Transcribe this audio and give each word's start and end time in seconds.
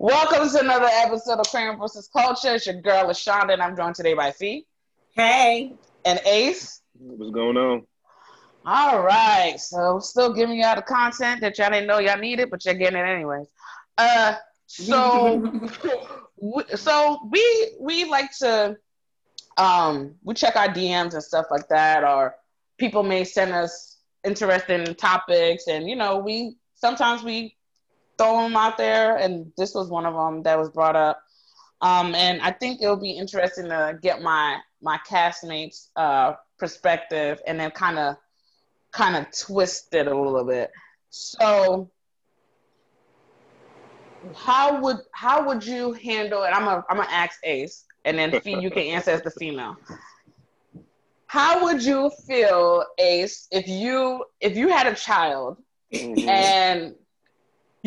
Welcome 0.00 0.48
to 0.48 0.60
another 0.60 0.86
episode 0.90 1.40
of 1.40 1.48
Crayon 1.50 1.76
versus 1.76 2.08
Culture. 2.08 2.54
It's 2.54 2.66
your 2.66 2.80
girl 2.80 3.06
LaShonda, 3.06 3.52
and 3.54 3.60
I'm 3.60 3.76
joined 3.76 3.96
today 3.96 4.14
by 4.14 4.30
Fee 4.30 4.64
Hey. 5.16 5.74
and 6.04 6.20
Ace. 6.24 6.82
What's 6.96 7.32
going 7.32 7.56
on? 7.56 7.84
All 8.64 9.02
right, 9.02 9.56
so 9.58 9.98
still 9.98 10.32
giving 10.32 10.58
y'all 10.60 10.76
the 10.76 10.82
content 10.82 11.40
that 11.40 11.58
y'all 11.58 11.70
didn't 11.70 11.88
know 11.88 11.98
y'all 11.98 12.16
needed, 12.16 12.48
but 12.48 12.64
you're 12.64 12.74
getting 12.74 12.98
it 12.98 13.02
anyways. 13.02 13.48
Uh, 13.96 14.36
so, 14.66 15.36
we, 16.40 16.62
so 16.76 17.18
we 17.30 17.72
we 17.80 18.04
like 18.04 18.30
to 18.38 18.76
um 19.56 20.14
we 20.22 20.34
check 20.34 20.54
our 20.54 20.68
DMs 20.68 21.14
and 21.14 21.22
stuff 21.24 21.46
like 21.50 21.66
that, 21.70 22.04
or 22.04 22.36
people 22.78 23.02
may 23.02 23.24
send 23.24 23.52
us 23.52 23.98
interesting 24.22 24.94
topics, 24.94 25.66
and 25.66 25.88
you 25.88 25.96
know 25.96 26.18
we 26.18 26.56
sometimes 26.76 27.24
we 27.24 27.56
throw 28.18 28.42
them 28.42 28.56
out 28.56 28.76
there, 28.76 29.16
and 29.16 29.52
this 29.56 29.74
was 29.74 29.88
one 29.88 30.06
of 30.06 30.14
them 30.14 30.42
that 30.44 30.58
was 30.58 30.70
brought 30.70 30.96
up. 30.96 31.22
Um, 31.80 32.14
and 32.14 32.42
I 32.42 32.50
think 32.52 32.82
it'll 32.82 32.96
be 32.96 33.12
interesting 33.12 33.66
to 33.66 33.98
get 34.02 34.22
my 34.22 34.58
my 34.82 34.98
castmates' 35.08 35.88
uh, 35.96 36.34
perspective, 36.58 37.40
and 37.46 37.58
then 37.60 37.70
kind 37.70 37.98
of 37.98 38.16
kind 38.92 39.16
of 39.16 39.26
twist 39.36 39.94
it 39.94 40.06
a 40.06 40.14
little 40.18 40.44
bit. 40.44 40.70
So, 41.10 41.90
how 44.34 44.80
would 44.82 44.98
how 45.12 45.46
would 45.46 45.64
you 45.64 45.92
handle 45.92 46.42
it? 46.42 46.48
I'm 46.48 46.66
a 46.66 46.84
I'm 46.90 46.96
gonna 46.96 47.08
ask 47.10 47.38
Ace, 47.44 47.84
and 48.04 48.18
then 48.18 48.32
Fee, 48.32 48.54
you 48.54 48.70
can 48.70 48.82
answer 48.84 49.12
as 49.12 49.22
the 49.22 49.30
female. 49.30 49.76
How 51.26 51.64
would 51.64 51.84
you 51.84 52.10
feel, 52.26 52.84
Ace, 52.98 53.46
if 53.50 53.68
you 53.68 54.24
if 54.40 54.56
you 54.56 54.68
had 54.68 54.86
a 54.86 54.94
child 54.94 55.58
Mm-hmm. 55.92 56.28
and 56.28 56.94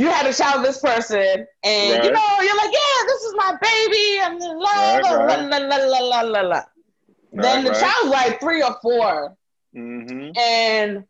you 0.01 0.09
had 0.09 0.27
a 0.27 0.33
child 0.33 0.61
with 0.61 0.71
this 0.71 0.81
person, 0.81 1.47
and 1.63 2.03
you 2.03 2.11
know 2.11 2.29
you're 2.41 2.57
like, 2.57 2.71
yeah, 2.73 3.05
this 3.07 3.21
is 3.23 3.33
my 3.37 3.53
baby, 3.61 4.19
and 4.23 4.39
la 4.39 4.97
la 4.97 4.97
Right, 4.99 5.09
la 5.13 5.25
right. 5.25 5.47
la 5.47 5.57
la 5.77 6.21
la 6.21 6.41
la. 6.41 6.61
Then 7.33 7.63
Right, 7.63 7.65
the 7.65 7.73
right. 7.73 7.73
child's 7.73 8.09
like 8.09 8.39
three 8.39 8.61
or 8.63 8.75
four, 8.81 9.35
Mm-hmm. 9.75 10.31
and 10.37 11.03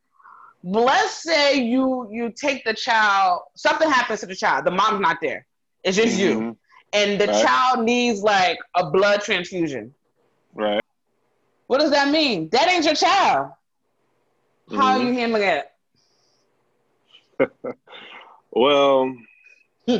let's 0.64 1.24
say 1.24 1.58
you 1.62 2.08
you 2.12 2.32
take 2.32 2.64
the 2.66 2.74
child 2.74 3.42
something 3.56 3.90
happens 3.90 4.20
to 4.22 4.28
the 4.28 4.36
child 4.36 4.66
the 4.66 4.72
mom's 4.72 5.00
not 5.02 5.18
there 5.22 5.46
it's 5.84 5.98
just 5.98 6.18
you 6.18 6.46
Mhm. 6.46 6.58
and 6.94 7.20
the 7.20 7.28
Right. 7.28 7.44
child 7.44 7.84
needs 7.86 8.22
like 8.22 8.58
a 8.76 8.90
blood 8.92 9.22
transfusion 9.22 9.94
Right. 10.54 10.82
what 11.68 11.80
does 11.80 11.92
that 11.92 12.10
mean 12.12 12.50
that 12.52 12.68
ain't 12.70 12.86
your 12.86 12.96
child 12.96 13.52
how 14.70 14.92
are 14.94 15.00
Mhm. 15.00 15.04
you 15.04 15.14
handling 15.14 15.44
it 15.44 15.66
Well, 18.52 19.16
Hmm. 19.88 19.98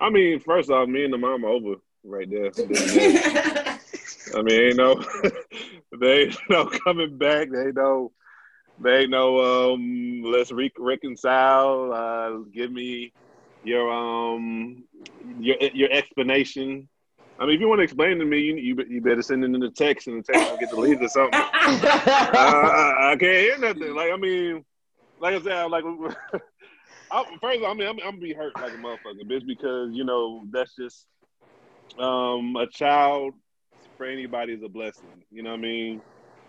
I 0.00 0.10
mean, 0.10 0.40
first 0.40 0.70
off, 0.70 0.88
me 0.88 1.04
and 1.04 1.12
the 1.12 1.18
mom 1.18 1.44
are 1.44 1.48
over 1.48 1.76
right 2.04 2.28
there. 2.28 2.50
I 4.36 4.42
mean, 4.42 4.60
ain't 4.60 4.76
no, 4.76 5.02
they 6.00 6.24
ain't 6.24 6.36
no 6.50 6.66
coming 6.66 7.16
back. 7.16 7.50
They 7.50 7.66
ain't 7.66 7.76
no, 7.76 8.12
they 8.78 9.02
ain't 9.02 9.10
no. 9.10 9.72
Um, 9.72 10.22
let's 10.24 10.52
re- 10.52 10.72
reconcile. 10.78 11.92
Uh, 11.92 12.38
give 12.52 12.72
me 12.72 13.12
your 13.62 13.90
um 13.92 14.84
your 15.38 15.56
your 15.72 15.90
explanation. 15.92 16.88
I 17.38 17.46
mean, 17.46 17.54
if 17.54 17.60
you 17.60 17.68
want 17.68 17.78
to 17.78 17.84
explain 17.84 18.18
to 18.18 18.24
me, 18.24 18.40
you 18.40 18.56
you, 18.56 18.84
you 18.88 19.00
better 19.00 19.22
send 19.22 19.44
it 19.44 19.54
in 19.54 19.60
the 19.60 19.70
text, 19.70 20.08
and 20.08 20.22
the 20.22 20.32
text 20.32 20.50
will 20.50 20.58
get 20.58 20.70
deleted 20.70 21.02
or 21.02 21.08
something. 21.08 21.34
uh, 21.64 22.28
I, 22.34 23.12
I 23.12 23.16
can't 23.16 23.20
hear 23.20 23.58
nothing. 23.58 23.94
Like 23.94 24.12
I 24.12 24.16
mean, 24.16 24.64
like 25.20 25.34
I 25.34 25.40
said, 25.40 25.52
I'm 25.52 25.70
like 25.70 25.84
I, 27.12 27.24
first, 27.40 27.60
I 27.66 27.74
mean, 27.74 27.86
I'm, 27.86 27.98
I'm 27.98 27.98
gonna 27.98 28.16
be 28.16 28.32
hurt 28.32 28.58
like 28.58 28.72
a 28.72 28.76
motherfucker, 28.76 29.24
bitch, 29.24 29.46
because 29.46 29.90
you 29.92 30.04
know 30.04 30.44
that's 30.50 30.74
just 30.74 31.06
um 31.98 32.56
a 32.56 32.66
child 32.66 33.34
for 33.98 34.06
anybody 34.06 34.54
is 34.54 34.62
a 34.62 34.68
blessing. 34.68 35.22
You 35.30 35.42
know 35.42 35.50
what 35.50 35.58
I 35.58 35.62
mean? 35.62 36.02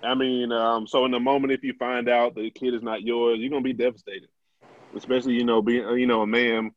I 0.04 0.16
mean, 0.16 0.52
um, 0.52 0.88
so 0.88 1.06
in 1.06 1.12
the 1.12 1.20
moment 1.20 1.54
if 1.54 1.64
you 1.64 1.74
find 1.74 2.10
out 2.10 2.36
the 2.36 2.50
kid 2.50 2.74
is 2.74 2.82
not 2.82 3.02
yours, 3.04 3.40
you're 3.40 3.50
gonna 3.50 3.62
be 3.62 3.74
devastated, 3.74 4.30
especially 4.96 5.34
you 5.34 5.46
know 5.46 5.62
being 5.62 5.86
uh, 5.86 5.94
you 5.94 6.08
know 6.08 6.22
a 6.22 6.28
man 6.28 6.72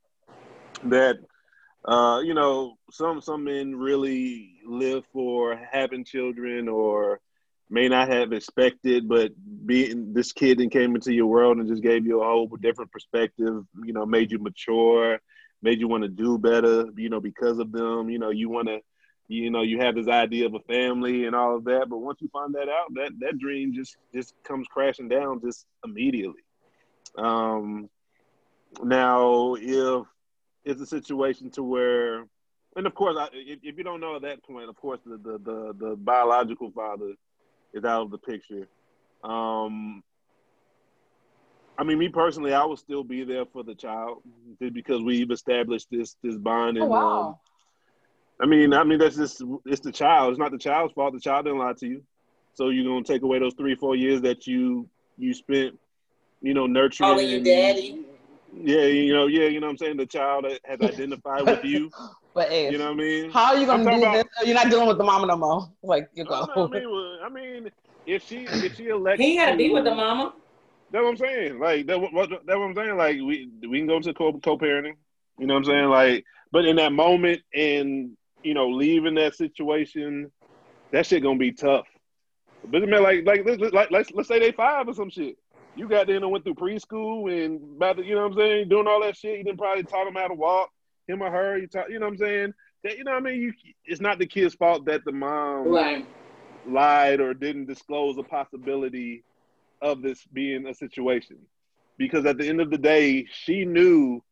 that 0.84 1.16
uh, 1.86 2.20
you 2.24 2.34
know 2.34 2.74
some 2.90 3.20
some 3.20 3.44
men 3.44 3.76
really 3.76 4.58
live 4.66 5.04
for 5.12 5.60
having 5.72 6.04
children 6.04 6.68
or 6.68 7.20
may 7.68 7.88
not 7.88 8.08
have 8.08 8.32
expected, 8.32 9.08
but 9.08 9.32
being 9.66 10.12
this 10.12 10.32
kid 10.32 10.58
that 10.58 10.70
came 10.70 10.94
into 10.94 11.12
your 11.12 11.26
world 11.26 11.58
and 11.58 11.68
just 11.68 11.82
gave 11.82 12.06
you 12.06 12.22
a 12.22 12.24
whole 12.24 12.46
different 12.46 12.92
perspective, 12.92 13.64
you 13.84 13.92
know, 13.92 14.06
made 14.06 14.30
you 14.30 14.38
mature, 14.38 15.18
made 15.62 15.80
you 15.80 15.88
want 15.88 16.04
to 16.04 16.08
do 16.08 16.38
better, 16.38 16.86
you 16.96 17.08
know, 17.08 17.20
because 17.20 17.58
of 17.58 17.72
them, 17.72 18.08
you 18.08 18.18
know, 18.18 18.30
you 18.30 18.48
want 18.48 18.68
to, 18.68 18.78
you 19.28 19.50
know, 19.50 19.62
you 19.62 19.80
have 19.80 19.96
this 19.96 20.06
idea 20.06 20.46
of 20.46 20.54
a 20.54 20.60
family 20.60 21.24
and 21.24 21.34
all 21.34 21.56
of 21.56 21.64
that. 21.64 21.88
But 21.88 21.98
once 21.98 22.20
you 22.20 22.28
find 22.28 22.54
that 22.54 22.68
out, 22.68 22.94
that, 22.94 23.10
that 23.18 23.38
dream 23.38 23.74
just, 23.74 23.96
just 24.14 24.34
comes 24.44 24.68
crashing 24.68 25.08
down 25.08 25.40
just 25.40 25.66
immediately. 25.84 26.42
Um, 27.18 27.90
now, 28.82 29.56
if 29.58 30.06
it's 30.64 30.80
a 30.80 30.86
situation 30.86 31.50
to 31.52 31.64
where, 31.64 32.26
and 32.76 32.86
of 32.86 32.94
course, 32.94 33.16
I, 33.18 33.28
if, 33.32 33.58
if 33.64 33.76
you 33.76 33.82
don't 33.82 34.00
know 34.00 34.14
at 34.14 34.22
that 34.22 34.44
point, 34.44 34.68
of 34.68 34.76
course, 34.76 35.00
the, 35.04 35.16
the, 35.16 35.38
the, 35.38 35.74
the 35.76 35.96
biological 35.96 36.70
father 36.70 37.14
is 37.76 37.84
out 37.84 38.02
of 38.02 38.10
the 38.10 38.18
picture. 38.18 38.66
Um, 39.22 40.02
I 41.78 41.84
mean, 41.84 41.98
me 41.98 42.08
personally, 42.08 42.54
I 42.54 42.64
will 42.64 42.76
still 42.76 43.04
be 43.04 43.22
there 43.24 43.44
for 43.44 43.62
the 43.62 43.74
child 43.74 44.22
just 44.60 44.72
because 44.72 45.02
we've 45.02 45.30
established 45.30 45.88
this 45.90 46.16
this 46.22 46.36
bond. 46.36 46.78
And 46.78 46.86
oh 46.86 46.88
wow 46.88 47.28
um, 47.28 47.36
I 48.40 48.46
mean, 48.46 48.72
I 48.72 48.84
mean 48.84 48.98
that's 48.98 49.16
just 49.16 49.42
it's 49.66 49.80
the 49.80 49.92
child. 49.92 50.30
It's 50.30 50.38
not 50.38 50.52
the 50.52 50.58
child's 50.58 50.94
fault. 50.94 51.14
The 51.14 51.20
child 51.20 51.44
didn't 51.44 51.58
lie 51.58 51.74
to 51.74 51.86
you, 51.86 52.02
so 52.54 52.70
you're 52.70 52.84
gonna 52.84 53.04
take 53.04 53.22
away 53.22 53.38
those 53.38 53.54
three, 53.54 53.74
four 53.74 53.94
years 53.94 54.22
that 54.22 54.46
you 54.46 54.88
you 55.18 55.34
spent, 55.34 55.78
you 56.42 56.54
know, 56.54 56.66
nurturing. 56.66 57.10
Calling 57.10 57.28
you 57.28 57.44
daddy. 57.44 58.04
Yeah, 58.54 58.84
you 58.86 59.12
know, 59.12 59.26
yeah, 59.26 59.48
you 59.48 59.60
know 59.60 59.66
what 59.66 59.72
I'm 59.72 59.78
saying. 59.78 59.96
The 59.98 60.06
child 60.06 60.46
has 60.64 60.80
identified 60.80 61.42
with 61.46 61.64
you. 61.64 61.90
but 62.36 62.52
Ace, 62.52 62.70
You 62.70 62.78
know 62.78 62.84
what 62.84 62.90
I 62.92 62.94
mean? 62.96 63.30
how 63.30 63.44
are 63.46 63.56
you 63.56 63.66
gonna 63.66 63.82
do 63.82 63.84
talking 63.90 64.00
this 64.12 64.22
about- 64.22 64.46
you're 64.46 64.54
not 64.54 64.70
dealing 64.70 64.86
with 64.86 64.98
the 64.98 65.04
mama 65.04 65.26
no 65.26 65.36
more 65.36 65.72
like 65.82 66.08
you 66.14 66.24
go 66.24 66.44
No, 66.44 66.54
no, 66.54 66.64
I 66.66 66.78
mean, 66.80 66.90
well, 66.90 67.18
I 67.24 67.28
mean, 67.30 67.70
if 68.04 68.22
she 68.24 68.44
if 68.44 68.76
she 68.76 68.88
elects, 68.88 69.20
He 69.22 69.36
had 69.36 69.52
to 69.52 69.56
be 69.56 69.70
with 69.70 69.84
the 69.84 69.94
mama. 69.94 70.34
That's 70.90 71.02
what 71.02 71.08
I'm 71.10 71.16
saying. 71.16 71.58
Like 71.58 71.86
that. 71.86 71.98
What, 72.00 72.12
that's 72.30 72.46
what 72.46 72.60
I'm 72.60 72.74
saying. 72.76 72.96
Like 72.96 73.16
we 73.16 73.48
we 73.68 73.78
can 73.78 73.88
go 73.88 73.98
to 73.98 74.14
co 74.14 74.34
co-parenting. 74.34 74.96
You 75.38 75.46
know 75.46 75.54
what 75.54 75.60
I'm 75.60 75.64
saying? 75.64 75.88
Like, 75.88 76.24
but 76.52 76.64
in 76.64 76.76
that 76.76 76.92
moment 76.92 77.40
and 77.54 78.16
you 78.44 78.54
know 78.54 78.68
leaving 78.68 79.14
that 79.16 79.34
situation, 79.34 80.30
that 80.92 81.06
shit 81.06 81.22
gonna 81.24 81.38
be 81.38 81.50
tough. 81.52 81.86
But 82.68 82.86
man, 82.88 83.02
like 83.02 83.26
like 83.26 83.42
let's 83.44 83.60
like 83.72 83.90
let's 83.90 84.12
let's 84.12 84.28
say 84.28 84.38
they 84.38 84.52
five 84.52 84.86
or 84.86 84.94
some 84.94 85.10
shit. 85.10 85.36
You 85.74 85.88
got 85.88 86.06
there 86.06 86.16
and 86.16 86.30
went 86.30 86.44
through 86.44 86.54
preschool 86.54 87.30
and 87.32 87.76
about 87.76 87.96
to, 87.96 88.04
you 88.04 88.14
know 88.14 88.22
what 88.22 88.32
I'm 88.32 88.38
saying, 88.38 88.68
doing 88.68 88.86
all 88.86 89.02
that 89.02 89.16
shit. 89.16 89.38
You 89.38 89.44
didn't 89.44 89.58
probably 89.58 89.82
taught 89.84 90.04
them 90.04 90.14
how 90.14 90.28
to 90.28 90.34
walk, 90.34 90.70
him 91.08 91.22
or 91.22 91.30
her. 91.30 91.58
You 91.58 91.66
taught, 91.66 91.90
you 91.90 91.98
know 91.98 92.06
what 92.06 92.12
I'm 92.12 92.18
saying. 92.18 92.54
That 92.84 92.98
you 92.98 93.04
know 93.04 93.12
what 93.12 93.18
I 93.18 93.30
mean. 93.30 93.40
You 93.42 93.52
it's 93.84 94.00
not 94.00 94.18
the 94.18 94.26
kid's 94.26 94.54
fault 94.54 94.86
that 94.86 95.04
the 95.04 95.12
mom 95.12 95.66
Right. 95.72 96.06
lied 96.66 97.20
or 97.20 97.34
didn't 97.34 97.66
disclose 97.66 98.18
a 98.18 98.22
possibility 98.22 99.24
of 99.82 100.02
this 100.02 100.24
being 100.32 100.66
a 100.66 100.74
situation. 100.74 101.38
Because 101.98 102.26
at 102.26 102.38
the 102.38 102.48
end 102.48 102.60
of 102.60 102.70
the 102.70 102.78
day, 102.78 103.26
she 103.30 103.64
knew 103.64 104.22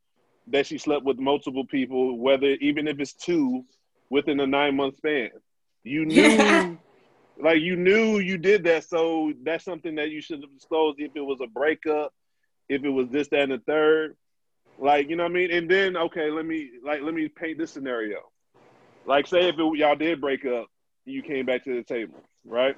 that 0.48 0.66
she 0.66 0.78
slept 0.78 1.04
with 1.04 1.18
multiple 1.18 1.66
people, 1.66 2.18
whether 2.18 2.46
even 2.60 2.86
if 2.88 3.00
it's 3.00 3.14
two, 3.14 3.64
within 4.10 4.40
a 4.40 4.46
nine 4.46 4.76
month 4.76 4.96
span. 4.96 5.30
You 5.84 6.04
knew, 6.06 6.78
like 7.38 7.60
you 7.60 7.76
knew 7.76 8.18
you 8.18 8.38
did 8.38 8.64
that, 8.64 8.84
so 8.84 9.32
that's 9.44 9.64
something 9.64 9.94
that 9.96 10.10
you 10.10 10.20
should 10.20 10.40
have 10.42 10.52
disclosed 10.52 10.98
if 11.00 11.12
it 11.14 11.20
was 11.20 11.40
a 11.42 11.46
breakup, 11.46 12.12
if 12.68 12.84
it 12.84 12.90
was 12.90 13.08
this, 13.10 13.28
that, 13.28 13.40
and 13.42 13.52
the 13.52 13.58
third. 13.66 14.16
Like 14.78 15.08
you 15.08 15.16
know 15.16 15.24
what 15.24 15.32
I 15.32 15.34
mean. 15.34 15.50
And 15.50 15.70
then 15.70 15.96
okay, 15.96 16.30
let 16.30 16.46
me 16.46 16.70
like 16.84 17.02
let 17.02 17.14
me 17.14 17.28
paint 17.28 17.58
this 17.58 17.70
scenario. 17.70 18.18
Like 19.06 19.26
say 19.26 19.48
if 19.48 19.58
it, 19.58 19.78
y'all 19.78 19.96
did 19.96 20.20
break 20.20 20.44
up, 20.44 20.66
you 21.04 21.22
came 21.22 21.46
back 21.46 21.64
to 21.64 21.74
the 21.74 21.82
table, 21.82 22.22
right? 22.44 22.76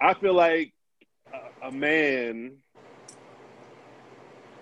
I 0.00 0.14
feel 0.14 0.34
like 0.34 0.72
a, 1.32 1.68
a 1.68 1.72
man 1.72 2.56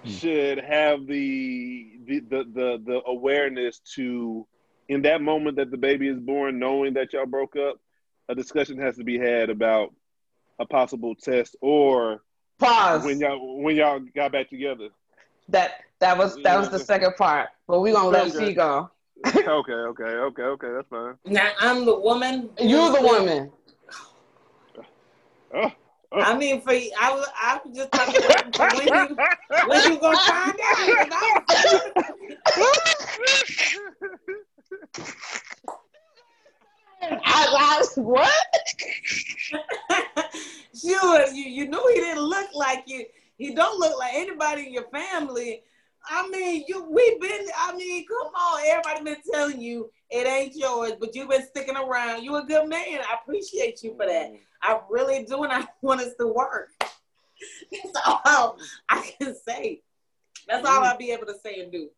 hmm. 0.02 0.10
should 0.10 0.58
have 0.58 1.06
the, 1.06 1.98
the 2.06 2.20
the 2.20 2.44
the 2.52 2.82
the 2.84 3.02
awareness 3.06 3.80
to, 3.94 4.46
in 4.88 5.02
that 5.02 5.20
moment 5.20 5.56
that 5.56 5.70
the 5.70 5.76
baby 5.76 6.08
is 6.08 6.18
born, 6.18 6.58
knowing 6.58 6.94
that 6.94 7.12
y'all 7.12 7.26
broke 7.26 7.56
up, 7.56 7.76
a 8.28 8.34
discussion 8.34 8.78
has 8.78 8.96
to 8.96 9.04
be 9.04 9.18
had 9.18 9.50
about 9.50 9.94
a 10.58 10.66
possible 10.66 11.14
test 11.14 11.54
or 11.60 12.22
Pause. 12.58 13.04
when 13.04 13.20
y'all 13.20 13.62
when 13.62 13.76
y'all 13.76 14.00
got 14.14 14.32
back 14.32 14.48
together. 14.50 14.88
that 15.48 15.80
that 16.00 16.16
was 16.16 16.36
that 16.42 16.58
was 16.58 16.68
the 16.70 16.78
second 16.78 17.14
part, 17.16 17.48
but 17.66 17.80
we 17.80 17.92
gonna 17.92 18.08
let 18.08 18.28
Okay. 18.34 18.48
C 18.48 18.54
go. 18.54 18.90
okay, 19.26 19.42
okay, 19.46 20.04
okay, 20.04 20.42
okay, 20.42 20.68
that's 20.72 20.88
fine. 20.88 21.14
Now 21.24 21.50
I'm 21.60 21.84
the 21.84 21.98
woman. 21.98 22.50
You 22.58 22.90
the 22.92 22.98
who's- 22.98 23.02
woman. 23.18 23.52
Oh, 25.54 25.70
I 26.12 26.36
mean, 26.36 26.60
for 26.62 26.72
you, 26.72 26.90
I 26.98 27.12
was, 27.12 27.26
I 27.40 27.60
was 27.64 27.76
just 27.76 27.92
talking 27.92 28.24
about 28.24 28.76
when 28.78 28.86
you 28.88 29.16
when 29.68 29.92
you 29.92 29.98
gonna 30.00 30.16
find 30.18 30.58
out. 30.62 31.82
'Cause 37.00 37.18
I, 37.24 37.82
I, 37.96 38.00
what? 38.00 38.32
I- 39.90 40.24
sure, 40.74 41.26
you 41.32 41.44
you 41.44 41.68
knew 41.68 41.92
he 41.94 42.00
didn't 42.00 42.22
look 42.22 42.48
like 42.54 42.84
you. 42.86 43.04
He 43.38 43.54
don't 43.54 43.78
look 43.78 43.98
like 43.98 44.14
anybody 44.14 44.66
in 44.66 44.72
your 44.72 44.88
family. 44.90 45.62
I 46.08 46.28
mean, 46.28 46.64
you 46.68 46.84
we've 46.88 47.20
been. 47.20 47.46
I 47.58 47.74
mean, 47.76 48.06
come 48.06 48.32
on, 48.34 48.62
everybody 48.66 49.04
been 49.04 49.22
telling 49.32 49.60
you 49.60 49.90
it 50.10 50.26
ain't 50.26 50.54
yours, 50.54 50.92
but 50.98 51.14
you've 51.14 51.28
been 51.28 51.46
sticking 51.46 51.76
around. 51.76 52.22
You 52.22 52.36
a 52.36 52.44
good 52.44 52.68
man. 52.68 53.00
I 53.00 53.16
appreciate 53.22 53.82
you 53.82 53.94
for 53.96 54.06
that. 54.06 54.32
I 54.62 54.80
really 54.88 55.24
do, 55.24 55.42
and 55.44 55.52
I 55.52 55.66
want 55.82 56.00
us 56.00 56.14
to 56.20 56.26
work. 56.28 56.70
That's 57.70 58.06
all 58.24 58.58
I 58.88 59.10
can 59.20 59.34
say. 59.46 59.82
That's 60.48 60.64
all 60.66 60.80
mm. 60.80 60.86
I'll 60.86 60.96
be 60.96 61.10
able 61.10 61.26
to 61.26 61.34
say 61.42 61.60
and 61.60 61.72
do. 61.72 61.90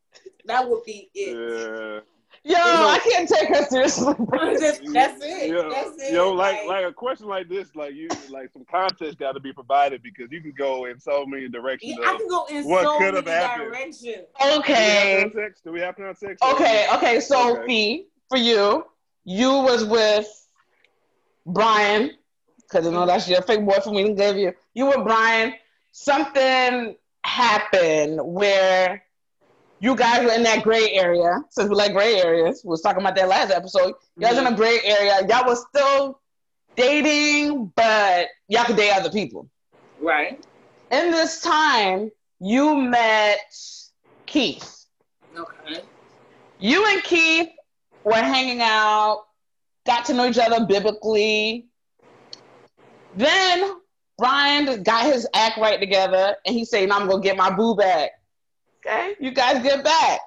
That 0.46 0.68
would 0.68 0.84
be 0.84 1.10
it. 1.14 1.36
Yeah. 1.36 2.00
Yo, 2.48 2.56
I 2.56 2.98
can't 3.10 3.28
take 3.28 3.48
her 3.48 3.64
seriously. 3.66 4.14
That's, 4.30 4.80
that's 4.92 5.22
it. 5.22 5.50
Yo, 5.50 5.70
That's 5.70 5.90
it. 5.98 6.12
Yo, 6.14 6.32
like 6.32 6.64
like 6.66 6.84
a 6.86 6.92
question 6.92 7.26
like 7.26 7.46
this, 7.48 7.74
like 7.76 7.94
you 7.94 8.16
like 8.30 8.50
some 8.52 8.64
context 8.70 9.18
got 9.18 9.32
to 9.32 9.40
be 9.40 9.52
provided 9.52 10.02
because 10.02 10.32
you 10.32 10.40
can 10.40 10.52
go 10.56 10.86
in 10.86 10.98
so 10.98 11.26
many 11.26 11.48
directions. 11.50 11.96
Yeah, 11.98 12.08
I 12.08 12.16
can 12.16 12.26
go 12.28 12.46
in 12.46 12.64
What 12.64 12.84
so 12.84 12.96
could 12.98 13.14
many 13.14 13.16
have 13.16 13.26
happened? 13.26 13.72
directions. 13.72 14.02
Do 14.06 14.14
we 14.46 14.48
have 14.48 14.58
Okay. 14.60 15.20
context? 15.30 15.64
Do 15.64 15.72
we 15.72 15.80
have 15.80 15.96
context? 15.96 16.42
Okay, 16.42 16.86
okay, 16.94 17.20
so 17.20 17.52
Okay. 17.58 17.66
Fee, 17.66 18.06
for 18.30 18.38
you, 18.38 18.86
you 19.24 19.50
was 19.50 19.84
with 19.84 20.26
Brian, 21.44 22.12
because 22.62 22.86
I 22.86 22.90
know 22.90 23.04
that's 23.04 23.28
your 23.28 23.42
fake 23.42 23.64
boyfriend 23.66 23.94
we 23.96 24.02
didn't 24.04 24.16
give 24.16 24.36
you. 24.38 24.52
You 24.72 24.86
were 24.86 25.04
Brian. 25.04 25.52
Something 25.92 26.96
happened 27.24 28.20
where 28.22 29.02
you 29.80 29.94
guys 29.94 30.24
were 30.24 30.32
in 30.32 30.42
that 30.42 30.62
gray 30.64 30.90
area. 30.92 31.38
Since 31.50 31.68
we 31.68 31.76
like 31.76 31.92
gray 31.92 32.20
areas, 32.20 32.62
we 32.64 32.70
was 32.70 32.82
talking 32.82 33.00
about 33.00 33.14
that 33.16 33.28
last 33.28 33.50
episode. 33.52 33.94
Y'all 34.16 34.30
was 34.30 34.38
in 34.38 34.46
a 34.46 34.56
gray 34.56 34.78
area. 34.84 35.20
Y'all 35.28 35.46
was 35.46 35.64
still 35.68 36.20
dating, 36.76 37.72
but 37.76 38.28
y'all 38.48 38.64
could 38.64 38.76
date 38.76 38.92
other 38.92 39.10
people. 39.10 39.48
Right. 40.00 40.44
In 40.90 41.10
this 41.10 41.40
time, 41.40 42.10
you 42.40 42.76
met 42.76 43.38
Keith. 44.26 44.86
Okay. 45.36 45.82
you 46.58 46.84
and 46.86 47.02
Keith 47.04 47.50
were 48.02 48.14
hanging 48.14 48.60
out, 48.60 49.26
got 49.86 50.04
to 50.06 50.14
know 50.14 50.26
each 50.26 50.38
other 50.38 50.66
biblically. 50.66 51.66
Then 53.16 53.76
Brian 54.16 54.82
got 54.82 55.06
his 55.06 55.28
act 55.34 55.58
right 55.58 55.78
together 55.78 56.36
and 56.44 56.54
he 56.54 56.64
said, 56.64 56.90
I'm 56.90 57.08
gonna 57.08 57.22
get 57.22 57.36
my 57.36 57.54
boo 57.54 57.76
back. 57.76 58.10
Okay, 58.78 59.14
you 59.20 59.30
guys 59.30 59.62
get 59.62 59.84
back. 59.84 60.20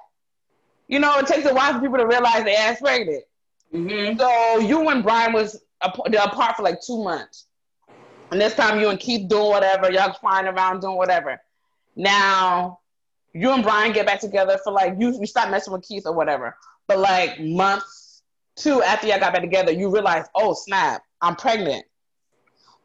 You 0.88 0.98
know, 0.98 1.18
it 1.18 1.26
takes 1.26 1.48
a 1.48 1.54
while 1.54 1.72
for 1.72 1.80
people 1.80 1.98
to 1.98 2.06
realize 2.06 2.44
they 2.44 2.54
ass 2.54 2.80
pregnant. 2.80 3.24
Mm-hmm. 3.72 4.18
So 4.18 4.58
you 4.58 4.88
and 4.90 5.02
Brian 5.02 5.32
was 5.32 5.62
ap- 5.82 5.98
apart 5.98 6.56
for 6.56 6.62
like 6.62 6.80
two 6.82 7.02
months. 7.02 7.46
And 8.30 8.40
this 8.40 8.54
time 8.54 8.80
you 8.80 8.88
and 8.88 8.98
Keith 8.98 9.28
doing 9.28 9.48
whatever, 9.48 9.90
y'all 9.90 10.12
flying 10.14 10.46
around 10.46 10.80
doing 10.80 10.96
whatever. 10.96 11.40
Now 11.96 12.80
you 13.34 13.50
and 13.50 13.62
Brian 13.62 13.92
get 13.92 14.06
back 14.06 14.20
together 14.20 14.58
for 14.62 14.72
like 14.72 14.94
you 14.98 15.18
you 15.18 15.26
stop 15.26 15.50
messing 15.50 15.72
with 15.72 15.86
Keith 15.86 16.04
or 16.06 16.12
whatever. 16.12 16.56
But 16.86 16.98
like 16.98 17.40
months 17.40 18.22
two 18.56 18.82
after 18.82 19.06
y'all 19.06 19.20
got 19.20 19.32
back 19.32 19.42
together, 19.42 19.72
you 19.72 19.90
realize, 19.90 20.26
oh 20.34 20.54
snap, 20.54 21.02
I'm 21.20 21.36
pregnant. 21.36 21.84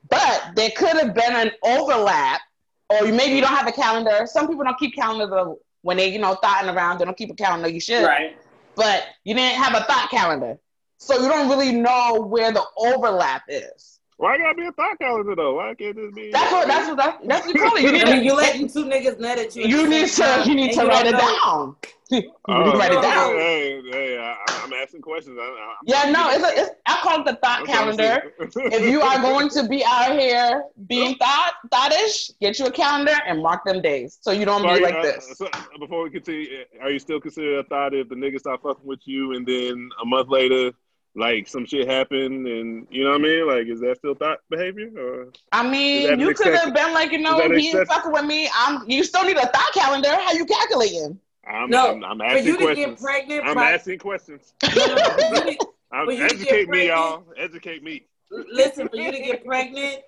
But 0.10 0.52
there 0.56 0.72
could 0.76 0.98
have 0.98 1.14
been 1.14 1.36
an 1.36 1.52
overlap, 1.64 2.42
or 2.90 3.06
you- 3.06 3.14
maybe 3.14 3.36
you 3.36 3.42
don't 3.42 3.56
have 3.56 3.68
a 3.68 3.72
calendar. 3.72 4.26
Some 4.26 4.48
people 4.48 4.64
don't 4.64 4.78
keep 4.80 4.96
calendars 4.96 5.58
when 5.82 5.98
they, 5.98 6.10
you 6.10 6.20
know, 6.20 6.36
thoughting 6.36 6.70
around, 6.70 7.00
they 7.00 7.06
don't 7.06 7.18
keep 7.18 7.32
a 7.32 7.36
calendar. 7.36 7.70
You 7.70 7.80
should 7.80 8.06
Right. 8.06 8.38
but 8.76 9.06
you 9.24 9.34
didn't 9.34 9.56
have 9.62 9.74
a 9.74 9.86
thought 9.86 10.10
calendar. 10.10 10.58
So 10.98 11.20
you 11.22 11.28
don't 11.28 11.50
really 11.50 11.72
know 11.72 12.26
where 12.28 12.52
the 12.52 12.64
overlap 12.78 13.44
is. 13.48 13.97
Why 14.18 14.38
gotta 14.40 14.56
be 14.56 14.66
a 14.66 14.72
thought 14.72 14.98
calendar 15.00 15.36
though? 15.36 15.56
Why 15.56 15.76
can't 15.76 15.96
this 15.96 16.12
be? 16.14 16.32
That's 16.32 16.52
what 16.52 16.68
that's 16.68 16.88
what 16.88 16.98
that's, 16.98 17.28
that's 17.28 17.46
what 17.46 17.56
you 17.56 17.62
call 17.62 17.76
it. 17.78 17.84
You 17.84 17.92
need 17.92 18.04
I 18.08 18.12
mean, 18.16 18.24
you 18.24 18.32
to 18.32 18.36
letting 18.36 18.68
two 18.68 18.86
niggas 18.86 19.20
nut 19.20 19.38
at 19.38 19.56
you. 19.56 19.64
you 19.68 19.88
need 19.88 20.08
to 20.10 20.44
you 20.46 20.56
need 20.56 20.74
to 20.74 20.82
you 20.82 20.88
write 20.88 21.06
it 21.06 21.12
don't 21.12 21.44
down. 21.44 21.76
you 22.10 22.20
need 22.22 22.32
Oh, 22.48 22.72
to 22.72 22.78
write 22.80 22.94
it 22.94 23.02
down. 23.02 23.34
Hey, 23.36 23.82
hey, 23.92 24.18
I, 24.18 24.62
I'm 24.64 24.74
asking 24.74 25.02
questions. 25.02 25.38
I, 25.40 25.44
I'm 25.44 25.76
Yeah, 25.86 26.10
no, 26.12 26.30
it's 26.32 26.44
a, 26.44 26.62
it's 26.62 26.72
I 26.88 26.96
call 27.04 27.20
it 27.20 27.26
the 27.26 27.36
thought 27.36 27.60
I'm 27.60 27.66
calendar. 27.68 28.34
If 28.40 28.90
you 28.90 29.02
are 29.02 29.22
going 29.22 29.50
to 29.50 29.68
be 29.68 29.84
out 29.86 30.18
here 30.18 30.64
being 30.88 31.16
thought 31.18 31.54
thoughtish, 31.70 32.32
get 32.42 32.58
you 32.58 32.66
a 32.66 32.72
calendar 32.72 33.14
and 33.28 33.44
mark 33.44 33.66
them 33.66 33.82
days 33.84 34.18
so 34.22 34.32
you 34.32 34.46
don't 34.46 34.62
So 34.62 34.70
are 34.70 34.74
be 34.76 34.80
you- 34.80 34.86
like 34.86 34.96
uh, 34.96 35.02
this. 35.04 35.34
so 35.38 35.48
before 35.80 36.04
we 36.04 36.10
continue, 36.10 36.64
are 36.82 36.90
you 36.90 36.98
still 36.98 37.20
considered 37.20 37.60
a 37.60 37.64
thought 37.66 37.94
if 37.94 38.10
the 38.10 38.16
niggas 38.16 38.40
stop 38.40 38.64
fucking 38.64 38.84
with 38.86 39.02
you 39.06 39.34
and 39.34 39.46
then 39.46 39.90
a 40.02 40.06
month 40.06 40.30
later, 40.30 40.72
like 41.16 41.48
some 41.48 41.66
shit 41.66 41.88
happened 41.88 42.48
and 42.48 42.86
you 42.92 43.04
know 43.04 43.12
what 43.12 43.22
I 43.22 43.24
mean? 43.24 43.48
Like, 43.48 43.68
is 43.68 43.80
that 43.82 43.98
still 43.98 44.14
thought 44.16 44.40
behavior? 44.50 44.90
Or 44.98 45.32
I 45.52 45.68
mean, 45.68 46.20
you 46.20 46.34
could 46.34 46.54
have 46.54 46.74
been 46.74 46.94
like, 46.94 47.12
you 47.12 47.18
know, 47.20 47.38
that 47.38 47.58
he 47.58 47.70
ain't 47.76 47.88
fucking 47.88 48.12
with 48.12 48.26
me. 48.26 48.50
I'm. 48.56 48.88
You 48.90 49.04
still 49.04 49.24
need 49.24 49.38
a 49.38 49.48
thought 49.48 49.72
calendar. 49.74 50.10
How 50.12 50.34
you 50.34 50.46
calculating? 50.46 51.20
I'm, 51.50 51.70
No, 51.70 51.92
I'm, 51.92 52.04
I'm 52.04 52.18
For 52.18 52.26
asking 52.26 52.46
you 52.46 52.58
to 52.58 52.64
questions. 52.66 52.86
get 52.88 53.00
pregnant, 53.02 53.46
I'm 53.48 53.56
by- 53.56 53.72
asking 53.72 54.00
questions. 54.00 54.54
no, 54.76 54.86
no, 54.96 55.46
you 55.46 55.58
I'm, 55.92 56.10
you 56.12 56.24
educate 56.24 56.68
me, 56.70 56.88
y'all. 56.88 57.24
Educate 57.38 57.82
me. 57.84 58.06
listen, 58.30 58.90
for 58.90 58.98
you 58.98 59.12
to 59.12 59.20
get 59.20 59.46
pregnant, 59.46 60.02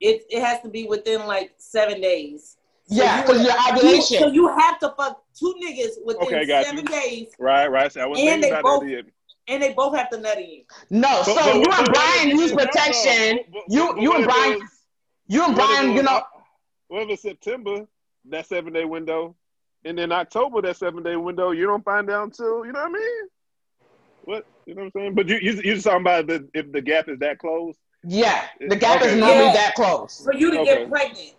it 0.00 0.24
it 0.30 0.42
has 0.42 0.60
to 0.62 0.68
be 0.68 0.86
within 0.86 1.26
like 1.26 1.52
seven 1.58 2.00
days. 2.00 2.56
So 2.88 2.94
Yeah, 3.02 3.20
because 3.22 3.38
would- 3.38 3.46
your 3.46 3.56
you- 3.56 3.72
ovulation. 3.72 4.18
so 4.20 4.26
you 4.28 4.48
have 4.48 4.78
to 4.80 4.94
fuck 4.96 5.22
two 5.38 5.54
niggas 5.62 6.04
within 6.04 6.22
Okay, 6.26 6.46
got 6.46 6.64
seven 6.64 6.78
you. 6.78 6.84
days, 6.84 7.28
Right, 7.38 7.70
right. 7.70 7.92
So 7.92 8.00
I 8.00 8.06
wasn't 8.06 8.28
And 8.28 8.42
thinking 8.42 8.54
they 8.54 8.58
about 8.60 8.80
both- 8.80 8.82
that 8.84 8.90
yet. 8.90 9.04
And 9.48 9.62
they 9.62 9.72
both 9.72 9.96
have 9.96 10.10
to 10.10 10.18
nut 10.20 10.38
in 10.38 10.48
you. 10.50 10.62
No, 10.90 11.08
But- 11.08 11.24
so 11.24 11.34
but- 11.34 11.54
you 11.54 11.62
but- 11.68 11.78
and 11.80 11.88
Brian 11.92 12.28
use 12.30 12.52
protection. 12.52 13.38
but- 13.52 13.52
but- 13.52 13.74
You 13.74 14.00
you 14.00 14.12
and 14.14 14.24
Brian, 14.24 14.58
was- 14.60 14.70
you 15.28 15.44
and 15.44 15.54
Brian, 15.54 15.90
it 15.90 15.94
you 15.96 16.02
know, 16.02 16.22
What 16.88 17.10
if 17.10 17.20
September, 17.20 17.86
that 18.26 18.46
seven 18.46 18.72
day 18.72 18.84
window, 18.84 19.34
and 19.84 19.98
then 19.98 20.12
October, 20.12 20.62
that 20.62 20.76
seven 20.76 21.02
day 21.02 21.16
window, 21.16 21.50
you 21.50 21.66
don't 21.66 21.84
find 21.84 22.08
out 22.10 22.24
until, 22.24 22.64
you 22.64 22.72
know 22.72 22.80
what 22.80 22.90
I 22.90 22.92
mean? 22.92 23.28
What? 24.24 24.46
You 24.66 24.74
know 24.74 24.82
what 24.82 24.86
I'm 24.96 25.00
saying? 25.00 25.14
But 25.14 25.28
you, 25.28 25.36
you, 25.36 25.52
you're 25.62 25.74
just 25.74 25.84
talking 25.86 26.00
about 26.00 26.26
the, 26.26 26.48
if 26.54 26.70
the 26.72 26.80
gap 26.80 27.08
is 27.08 27.18
that 27.20 27.38
close? 27.38 27.76
yeah, 28.04 28.44
the 28.60 28.76
gap 28.76 29.00
is 29.02 29.08
Okay. 29.12 29.20
normally 29.20 29.44
Yeah. 29.46 29.52
that 29.52 29.74
close. 29.74 30.22
For 30.24 30.32
you 30.34 30.50
to 30.52 30.60
Okay. 30.60 30.76
get 30.78 30.90
pregnant. 30.90 31.32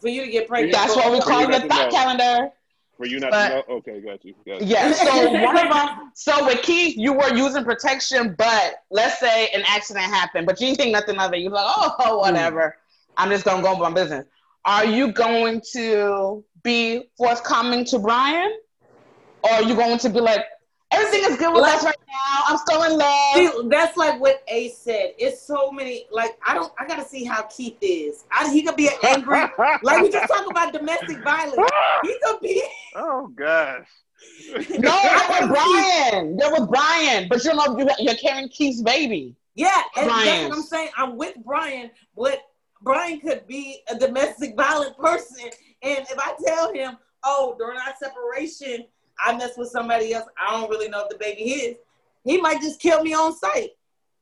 For 0.00 0.08
you 0.08 0.24
to 0.24 0.30
get 0.30 0.48
pregnant. 0.48 0.72
That's 0.74 0.96
why 0.96 1.10
we 1.10 1.20
call 1.20 1.40
you 1.42 1.46
it 1.46 1.50
not 1.50 1.58
a 1.60 1.62
to 1.62 1.68
thought 1.68 1.90
calendar. 1.92 2.50
For 2.96 3.06
you 3.06 3.20
not 3.20 3.30
But- 3.30 3.48
to 3.48 3.54
know? 3.54 3.76
Okay, 3.76 4.00
got 4.00 4.24
you. 4.24 4.34
Got 4.46 4.60
you. 4.60 4.66
Yeah. 4.66 4.92
So 4.92 5.30
one 5.42 5.56
of 5.56 5.72
them. 5.72 6.12
So 6.14 6.44
with 6.46 6.62
Keith, 6.62 6.96
you 6.96 7.12
were 7.12 7.34
using 7.34 7.64
protection, 7.64 8.34
but 8.36 8.76
let's 8.90 9.18
say 9.18 9.48
an 9.48 9.62
accident 9.66 10.06
happened, 10.06 10.46
but 10.46 10.60
you 10.60 10.68
didn't 10.68 10.78
think 10.78 10.92
nothing 10.92 11.18
of 11.18 11.32
it. 11.32 11.38
You're 11.38 11.50
like, 11.52 11.64
oh, 11.66 12.18
whatever. 12.20 12.76
I'm 13.16 13.30
just 13.30 13.44
gonna 13.44 13.62
go 13.62 13.72
about 13.72 13.92
my 13.94 14.02
business. 14.02 14.26
Are 14.64 14.84
you 14.84 15.12
going 15.12 15.60
to 15.72 16.44
be 16.62 17.08
forthcoming 17.16 17.84
to 17.86 17.98
Brian, 17.98 18.52
or 19.42 19.50
are 19.50 19.62
you 19.62 19.74
going 19.74 19.98
to 19.98 20.08
be 20.08 20.20
like, 20.20 20.44
everything 20.92 21.30
is 21.30 21.36
good 21.38 21.54
with 21.54 21.64
us 21.64 21.84
right 21.84 21.94
now. 22.08 22.42
I'm 22.46 22.58
still 22.58 22.82
in 22.84 22.98
love. 22.98 23.34
See, 23.34 23.68
that's 23.68 23.96
like 23.96 24.20
what 24.20 24.42
Ace 24.48 24.78
said. 24.78 25.12
It's 25.18 25.40
so 25.42 25.70
many. 25.70 26.06
Like 26.10 26.38
I 26.46 26.54
don't. 26.54 26.72
I 26.78 26.86
gotta 26.86 27.04
see 27.04 27.24
how 27.24 27.42
Keith 27.42 27.78
is. 27.80 28.24
I, 28.30 28.50
he 28.52 28.62
could 28.62 28.76
be 28.76 28.88
an 28.88 28.94
angry. 29.04 29.40
like 29.82 30.02
we 30.02 30.10
just 30.10 30.28
talk 30.32 30.48
about 30.50 30.72
domestic 30.72 31.22
violence. 31.22 31.56
He 32.02 32.16
could 32.24 32.40
be. 32.40 32.62
Oh, 32.94 33.28
gosh. 33.34 33.86
No, 34.78 34.90
I'm 35.02 35.48
with 35.48 35.48
Brian. 35.58 36.38
You're 36.38 36.52
with 36.60 36.68
Brian, 36.68 37.26
but 37.28 37.42
you 37.44 37.54
know 37.54 37.78
you- 37.78 37.88
you're 37.98 38.14
carrying 38.16 38.48
Keith's 38.50 38.82
baby. 38.82 39.34
Yeah, 39.54 39.80
and 39.96 40.08
that's 40.10 40.42
what 40.44 40.52
I'm 40.52 40.62
saying. 40.62 40.90
I'm 40.96 41.16
with 41.16 41.36
Brian, 41.44 41.90
but 42.16 42.40
Brian 42.82 43.18
could 43.20 43.46
be 43.46 43.80
a 43.88 43.98
domestic 43.98 44.54
violent 44.56 44.96
person. 44.98 45.46
And 45.82 46.00
if 46.00 46.18
I 46.18 46.34
tell 46.46 46.72
him, 46.72 46.98
oh, 47.24 47.54
during 47.58 47.78
our 47.78 47.94
separation, 47.98 48.84
I 49.24 49.36
messed 49.36 49.58
with 49.58 49.68
somebody 49.70 50.12
else, 50.14 50.26
I 50.38 50.52
don't 50.52 50.68
really 50.70 50.88
know 50.88 51.00
if 51.04 51.08
the 51.10 51.16
baby 51.18 51.42
is, 51.50 51.76
he 52.24 52.40
might 52.40 52.60
just 52.60 52.80
kill 52.80 53.02
me 53.02 53.14
on 53.14 53.34
sight. 53.36 53.70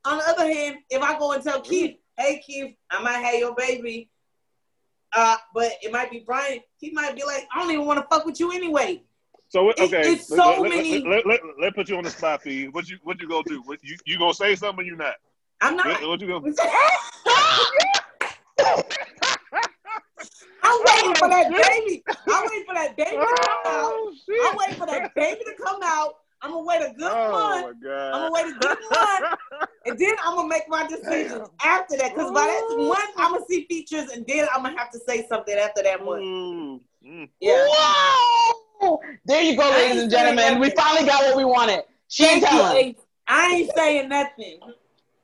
On 0.05 0.19
the 0.19 0.25
other 0.29 0.53
hand, 0.53 0.79
if 0.89 1.03
I 1.03 1.19
go 1.19 1.33
and 1.33 1.43
tell 1.43 1.61
Keith, 1.61 1.97
hey, 2.19 2.43
Keith, 2.45 2.75
I 2.91 3.03
might 3.03 3.19
have 3.19 3.35
your 3.35 3.55
baby, 3.55 4.09
uh, 5.13 5.37
but 5.55 5.73
it 5.83 5.93
might 5.93 6.11
be 6.11 6.21
Brian. 6.25 6.61
He 6.79 6.91
might 6.93 7.15
be 7.17 7.25
like, 7.25 7.47
I 7.55 7.61
don't 7.61 7.71
even 7.71 7.85
want 7.87 7.99
to 8.01 8.07
fuck 8.15 8.25
with 8.25 8.39
you 8.41 8.53
anyway. 8.53 9.03
So 9.49 9.71
It- 9.71 9.93
it's 9.93 10.29
so 10.29 10.61
let, 10.61 10.71
many- 10.71 11.01
Let, 11.01 11.27
let, 11.27 11.27
let, 11.27 11.41
let 11.61 11.75
put 11.75 11.89
you 11.89 11.97
on 11.97 12.05
the 12.05 12.11
spot, 12.11 12.43
Fee. 12.43 12.69
What 12.69 12.89
you 12.89 12.99
what 13.03 13.21
you 13.21 13.29
gonna 13.29 13.43
do? 13.45 13.63
What, 13.63 13.83
you 13.83 13.97
you 14.07 14.17
gonna 14.17 14.33
say 14.33 14.55
something? 14.55 14.85
or 14.85 14.87
You 14.87 14.95
not? 14.97 15.15
I'm 15.61 15.77
not. 15.77 15.87
What, 15.87 16.09
what 16.09 16.21
you 16.21 16.29
gonna? 16.29 16.55
I'm 20.63 20.81
waiting 20.85 21.15
for 21.17 21.29
that 21.29 21.51
baby. 21.51 22.05
I'm 22.29 22.49
waiting 22.49 22.65
for 22.67 22.75
that 22.75 22.97
baby 22.97 23.11
to 23.11 23.17
come 23.17 23.39
out. 23.43 23.63
Oh, 23.67 24.15
I'm 24.45 24.57
waiting 24.57 24.75
for 24.77 24.87
that 24.87 25.15
baby 25.15 25.41
to 25.45 25.63
come 25.63 25.81
out. 25.83 26.15
I'm 26.43 26.53
gonna 26.53 26.65
wait 26.65 26.83
a 26.83 26.93
good 26.95 27.13
Oh 27.13 27.31
month! 27.31 27.77
I'm 27.85 28.21
gonna 28.23 28.33
wait 28.33 28.47
a 28.47 28.59
good 28.59 28.79
month. 28.91 29.39
and 29.87 29.99
then 29.99 30.15
I'm 30.25 30.37
gonna 30.37 30.49
make 30.49 30.69
my 30.69 30.87
decisions 30.87 31.49
after 31.63 31.97
that. 31.99 32.15
Because 32.15 32.33
by 32.33 32.47
that 32.47 32.77
month, 32.79 33.11
I'm 33.17 33.33
gonna 33.33 33.45
see 33.49 33.67
features, 33.67 34.11
and 34.11 34.25
then 34.27 34.47
I'm 34.55 34.63
gonna 34.63 34.79
have 34.79 34.91
to 34.93 34.99
say 35.07 35.27
something 35.29 35.55
after 35.55 35.83
that 35.83 36.05
month. 36.05 36.23
Ooh, 36.23 36.81
mm. 37.05 37.29
Yeah. 37.41 37.67
Whoa! 37.69 39.01
There 39.27 39.43
you 39.43 39.57
go, 39.57 39.69
ladies 39.71 40.03
and 40.03 40.11
gentlemen. 40.11 40.59
We 40.59 40.71
finally 40.71 41.07
got 41.07 41.23
what 41.25 41.37
we 41.37 41.45
wanted. 41.45 41.83
She 42.09 42.25
ain't 42.25 42.43
telling. 42.43 42.97
I 43.27 43.47
ain't 43.55 43.71
saying 43.77 44.09
nothing. 44.09 44.59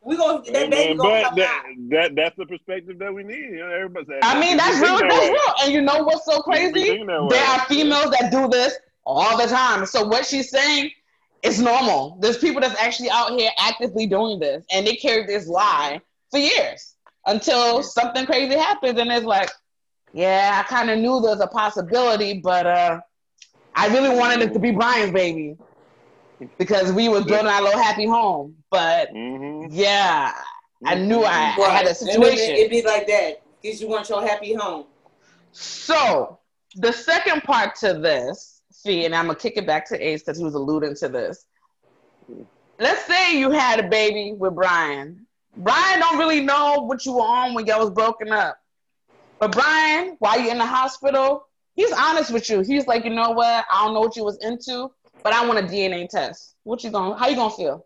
We 0.07 0.17
gonna 0.17 0.43
Hey, 0.45 0.53
that 0.53 0.71
baby 0.71 0.95
man, 0.95 0.97
gonna 0.97 1.11
but 1.11 1.25
come 1.25 1.35
that, 1.37 1.65
out. 1.69 1.75
that 1.91 2.15
that's 2.15 2.37
the 2.37 2.47
perspective 2.47 2.99
that 3.01 3.13
we 3.13 3.25
need. 3.25 3.37
You 3.39 3.57
know, 3.59 3.71
everybody's 3.73 4.09
saying, 4.09 4.21
I 4.23 4.39
mean, 4.41 4.57
that's 4.57 4.79
real. 4.81 4.99
That's 4.99 5.29
real. 5.29 5.55
And 5.65 5.73
you 5.73 5.83
know 5.83 6.05
what's 6.05 6.25
so 6.25 6.43
We- 6.47 6.53
we 6.53 6.71
crazy? 6.73 6.87
thinking 6.91 7.07
that 7.07 7.23
way. 7.25 7.29
There 7.37 7.45
are 7.45 7.61
females 7.67 8.11
that 8.13 8.31
do 8.31 8.47
this 8.49 8.79
all 9.05 9.37
the 9.37 9.47
time. 9.49 9.85
So 9.85 10.05
what 10.07 10.25
she's 10.25 10.49
saying 10.51 10.93
is 11.43 11.61
normal. 11.61 12.19
There's 12.21 12.39
people 12.39 12.61
that's 12.61 12.81
actually 12.81 13.11
out 13.11 13.33
here 13.33 13.51
actively 13.59 14.07
doing 14.07 14.39
this, 14.39 14.65
and 14.73 14.87
they 14.87 14.95
carry 14.95 15.27
this 15.27 15.49
lie 15.49 16.01
for 16.31 16.39
years 16.39 16.95
until 17.27 17.83
something 17.83 18.27
crazy 18.27 18.57
happens, 18.57 18.99
and 19.01 19.11
it's 19.11 19.27
like, 19.27 19.51
yeah, 20.13 20.63
I 20.65 20.69
kind 20.69 20.89
of 20.89 20.99
knew 20.99 21.21
there 21.21 21.33
was 21.33 21.41
a 21.41 21.49
possibility, 21.49 22.41
but 22.43 22.67
uh, 22.67 23.01
I 23.75 23.89
really 23.89 24.17
wanted 24.17 24.41
it 24.43 24.53
to 24.55 24.59
be 24.61 24.71
Brian's 24.71 25.13
baby 25.13 25.57
because 26.59 26.93
we 26.93 27.09
was 27.09 27.25
building 27.25 27.47
our 27.49 27.63
little 27.63 27.81
happy 27.83 28.07
home. 28.07 28.57
But 28.71 29.11
hmm 29.11 29.67
yeah, 29.69 30.33
I 30.85 30.95
knew 30.95 31.23
I, 31.25 31.57
I 31.63 31.71
had 31.71 31.87
a 31.87 31.95
Right. 31.95 32.09
And 32.11 32.23
then 32.23 32.39
situation. 32.39 32.55
It'd 32.57 32.71
be 32.71 32.83
like 32.83 33.07
that 33.09 33.43
because 33.63 33.81
you 33.81 33.89
want 33.89 34.09
your 34.09 34.27
happy 34.27 34.55
home. 34.55 34.87
So 35.53 36.41
the 36.77 36.93
second 36.93 37.43
part 37.43 37.75
to 37.77 37.95
this, 37.95 38.63
see, 38.71 39.05
and 39.05 39.15
I'm 39.15 39.27
gonna 39.27 39.39
kick 39.39 39.57
it 39.57 39.67
back 39.67 39.89
to 39.89 39.99
Ace 40.07 40.23
because 40.23 40.39
he 40.39 40.45
was 40.45 40.55
alluding 40.55 40.95
to 40.97 41.09
this. 41.09 41.47
Let's 42.79 43.05
say 43.07 43.39
you 43.39 43.51
had 43.51 43.81
a 43.81 43.89
baby 43.89 44.35
with 44.37 44.55
Brian. 44.55 45.27
Brian 45.57 46.01
don't 46.01 46.19
really 46.19 46.41
know 46.43 46.83
what 46.83 47.05
you 47.07 47.15
were 47.15 47.23
on 47.23 47.55
when 47.55 47.67
y'all 47.67 47.81
was 47.81 47.91
broken 47.91 48.33
up. 48.33 48.59
But 49.41 49.53
Brian, 49.53 50.17
while 50.19 50.39
you're 50.41 50.53
in 50.53 50.59
the 50.59 50.67
hospital, 50.67 51.47
he's 51.75 51.93
honest 51.93 52.31
with 52.33 52.49
you. 52.51 52.61
He's 52.61 52.87
like, 52.87 53.05
you 53.05 53.11
know 53.15 53.31
what? 53.31 53.65
I 53.71 53.85
don't 53.85 53.95
know 53.95 54.01
what 54.01 54.17
you 54.17 54.25
was 54.25 54.39
into, 54.43 54.91
but 55.27 55.35
I 55.35 55.45
want 55.45 55.59
a 55.59 55.63
DNA 55.63 56.09
test. 56.09 56.55
What 56.63 56.85
you 56.85 56.91
going? 56.93 57.11
to 57.11 57.19
How 57.19 57.27
you 57.27 57.35
gonna 57.35 57.51
feel? 57.51 57.85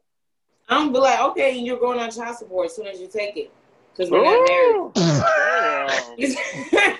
I'm 0.68 0.88
gonna 0.88 0.92
be 0.92 0.98
like, 0.98 1.20
okay, 1.30 1.56
you're 1.56 1.78
going 1.78 1.98
on 1.98 2.10
child 2.10 2.36
support 2.36 2.66
as 2.66 2.76
soon 2.76 2.86
as 2.86 3.00
you 3.00 3.08
take 3.08 3.34
it 3.34 3.50
because 3.90 4.10
we're 4.10 4.22
not 4.22 4.42
married. 4.44 4.92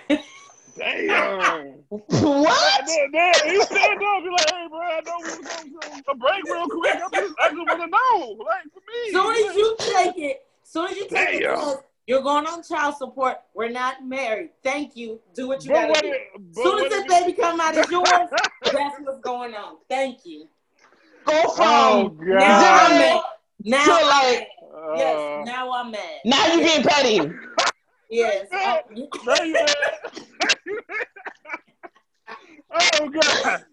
Damn, 0.08 0.16
damn. 0.78 1.66
what? 1.90 2.86
Damn, 2.86 3.12
damn, 3.12 3.52
you 3.52 3.62
stand 3.64 4.02
up, 4.02 4.22
be 4.24 4.30
like, 4.30 4.50
hey, 4.50 4.66
bro, 4.70 4.80
I 4.80 5.00
know 5.04 5.18
we 5.20 5.28
was 5.28 5.46
on 5.46 6.02
a 6.08 6.14
break 6.16 6.44
real 6.46 6.68
quick. 6.70 6.94
I 6.94 7.20
just, 7.20 7.34
I 7.38 7.48
just 7.50 7.68
want 7.68 7.82
to 7.82 7.88
know, 7.88 8.42
like, 8.42 8.64
for 8.72 8.80
me. 8.80 9.12
soon 9.12 9.50
as 9.50 9.56
you 9.56 9.76
take 9.78 10.16
it, 10.16 10.46
as 10.62 10.70
soon 10.70 10.86
as 10.86 10.96
you 10.96 11.06
take 11.06 11.32
the 11.32 11.40
Damn. 11.40 11.54
test, 11.54 11.78
you're 12.10 12.22
going 12.22 12.44
on 12.44 12.60
child 12.64 12.96
support. 12.96 13.36
We're 13.54 13.68
not 13.70 14.04
married. 14.04 14.50
Thank 14.64 14.96
you. 14.96 15.20
Do 15.32 15.46
what 15.46 15.62
you 15.64 15.70
But 15.70 15.88
gotta 15.90 16.02
do. 16.02 16.08
if- 16.08 16.22
but 16.54 16.62
Soon 16.64 16.84
as 16.84 16.90
this 16.90 17.04
baby 17.20 17.32
come 17.34 17.60
out 17.60 17.76
is 17.76 17.88
yours, 17.88 18.04
that's 18.64 18.96
what's 19.00 19.20
going 19.20 19.54
on. 19.54 19.76
Thank 19.88 20.26
you. 20.26 20.48
Go 21.24 21.40
from 21.50 21.66
Oh, 21.68 22.08
God. 22.08 22.26
Now 22.26 22.80
I'm 22.80 22.90
zero 22.90 22.98
mad. 22.98 23.22
Now 23.62 23.84
to 23.84 23.92
I'm 23.92 24.06
like 24.08 24.48
Uh, 24.74 24.94
yes. 24.96 25.46
Now 25.46 25.72
I'm 25.72 25.90
mad. 25.92 26.18
now 26.24 26.46
you're 26.52 26.66
being 26.66 26.82
petty. 26.82 27.30
Yes. 28.10 28.46
Oh, 28.52 28.80
now 29.24 29.66
Oh, 32.72 33.08
God. 33.08 33.64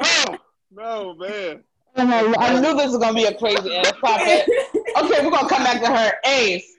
Oh, 0.00 0.36
no, 0.70 1.14
man. 1.14 1.64
Oh, 1.96 2.34
I 2.38 2.60
knew 2.60 2.76
this 2.76 2.88
was 2.92 2.98
gonna 2.98 3.14
be 3.14 3.24
a 3.24 3.34
crazy 3.34 3.74
ass 3.74 3.92
topic. 4.04 4.46
Okay, 4.96 5.24
we're 5.24 5.30
gonna 5.30 5.48
come 5.48 5.62
back 5.64 5.80
to 5.82 5.88
her. 5.88 6.12
Ace, 6.24 6.76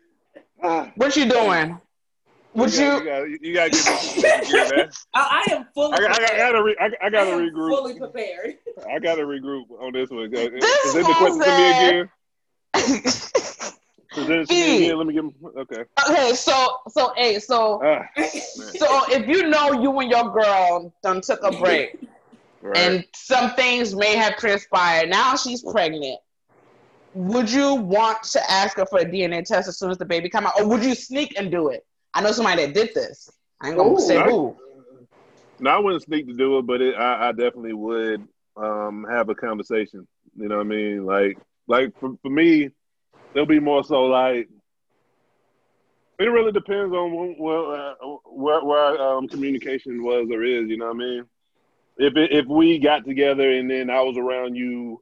Ah, 0.64 0.92
what 0.96 1.16
you 1.16 1.26
doing? 1.30 1.80
Would 2.56 2.74
you, 2.74 2.84
you? 2.86 3.04
gotta, 3.06 3.30
you, 3.30 3.38
gotta, 3.38 3.48
you 3.48 3.54
gotta 3.54 3.70
get 3.70 3.86
this 3.86 4.16
together, 4.16 4.76
man. 4.76 4.90
I, 5.14 5.44
I 5.50 5.54
am 5.54 5.68
fully 5.74 5.94
I, 5.94 6.00
got- 6.00 6.10
I, 6.10 6.14
I 6.14 6.18
prepared. 6.18 6.38
gotta, 6.40 6.64
re, 6.64 6.76
I, 6.80 6.90
I 7.06 7.10
gotta 7.10 7.32
regroup. 7.32 7.70
fully 7.70 8.00
prepared. 8.00 8.58
I 8.90 9.00
gotta 9.00 9.22
regroup 9.22 9.64
on 9.80 9.94
this 9.94 10.10
one. 10.10 10.24
Is 10.26 10.32
This 10.32 10.96
it 10.96 11.06
the 11.08 11.14
question 11.14 11.40
to 11.42 11.58
me 11.58 11.70
again? 11.88 12.10
Present 14.12 14.48
to 14.50 14.54
me 14.54 14.62
Fee. 14.64 14.86
again. 14.86 14.98
Let 14.98 15.08
me 15.08 15.14
give. 15.14 15.26
Okay. 15.58 15.84
okay, 16.10 16.34
so 16.34 16.78
so 16.90 17.14
Ace, 17.18 17.46
so 17.46 17.80
Ah, 17.86 18.04
so 18.26 19.02
if 19.12 19.28
you 19.28 19.48
know 19.48 19.72
you 19.82 19.98
and 20.00 20.10
your 20.10 20.32
girl 20.34 20.92
done 21.04 21.22
took 21.22 21.42
a 21.44 21.52
break 21.52 22.00
right. 22.64 22.78
and 22.78 23.06
some 23.16 23.52
things 23.52 23.96
may 23.96 24.16
have 24.16 24.36
transpired, 24.38 25.10
now 25.10 25.36
she's 25.36 25.62
pregnant. 25.62 26.20
Would 27.14 27.52
you 27.52 27.76
want 27.76 28.24
to 28.24 28.52
ask 28.52 28.78
her 28.78 28.86
for 28.86 29.00
a 29.00 29.06
DNA 29.06 29.44
test 29.44 29.68
as 29.68 29.78
soon 29.80 29.92
as 29.92 29.98
the 29.98 30.06
baby 30.06 30.30
come 30.30 30.46
out, 30.46 30.54
or 30.60 30.68
would 30.68 30.84
you 30.84 30.96
sneak 30.96 31.38
and 31.38 31.52
do 31.52 31.70
it? 31.70 31.86
I 32.14 32.22
know 32.22 32.32
somebody 32.32 32.66
that 32.66 32.74
did 32.74 32.92
this. 32.94 33.30
I 33.62 33.70
ain't 33.70 33.78
gonna 33.78 33.94
Ooh. 33.94 34.00
say 34.00 34.20
I- 34.20 34.28
who. 34.28 34.56
No, 35.62 35.72
I 35.72 35.80
wouldn't 35.80 36.04
sneak 36.04 36.26
to 36.28 36.34
do 36.34 36.58
it, 36.60 36.66
but 36.68 36.82
it, 36.82 36.96
I, 36.96 37.30
I 37.30 37.32
definitely 37.34 37.74
would 37.74 38.26
um, 38.56 39.06
have 39.10 39.30
a 39.30 39.36
conversation. 39.36 40.08
You 40.36 40.48
know 40.48 40.58
what 40.58 40.66
I 40.66 40.70
mean? 40.70 41.06
Like, 41.06 41.38
like 41.68 41.94
for, 42.00 42.12
for 42.22 42.30
me, 42.30 42.70
it'll 43.34 43.46
be 43.46 43.60
more 43.60 43.84
so 43.84 44.04
like 44.06 44.48
it 46.20 46.26
really 46.26 46.52
depends 46.52 46.94
on 46.94 47.12
wh- 47.12 47.40
where 47.40 47.72
uh, 47.76 47.94
where, 48.26 48.64
where 48.64 49.02
um, 49.02 49.28
communication 49.28 50.04
was 50.04 50.30
or 50.32 50.44
is. 50.44 50.70
You 50.70 50.78
know 50.78 50.86
what 50.88 50.96
I 50.96 51.00
mean? 51.00 51.26
If 51.98 52.16
it, 52.16 52.32
if 52.32 52.46
we 52.46 52.80
got 52.80 53.06
together 53.06 53.52
and 53.52 53.70
then 53.70 53.90
I 53.90 54.02
was 54.02 54.18
around 54.18 54.56
you, 54.56 55.02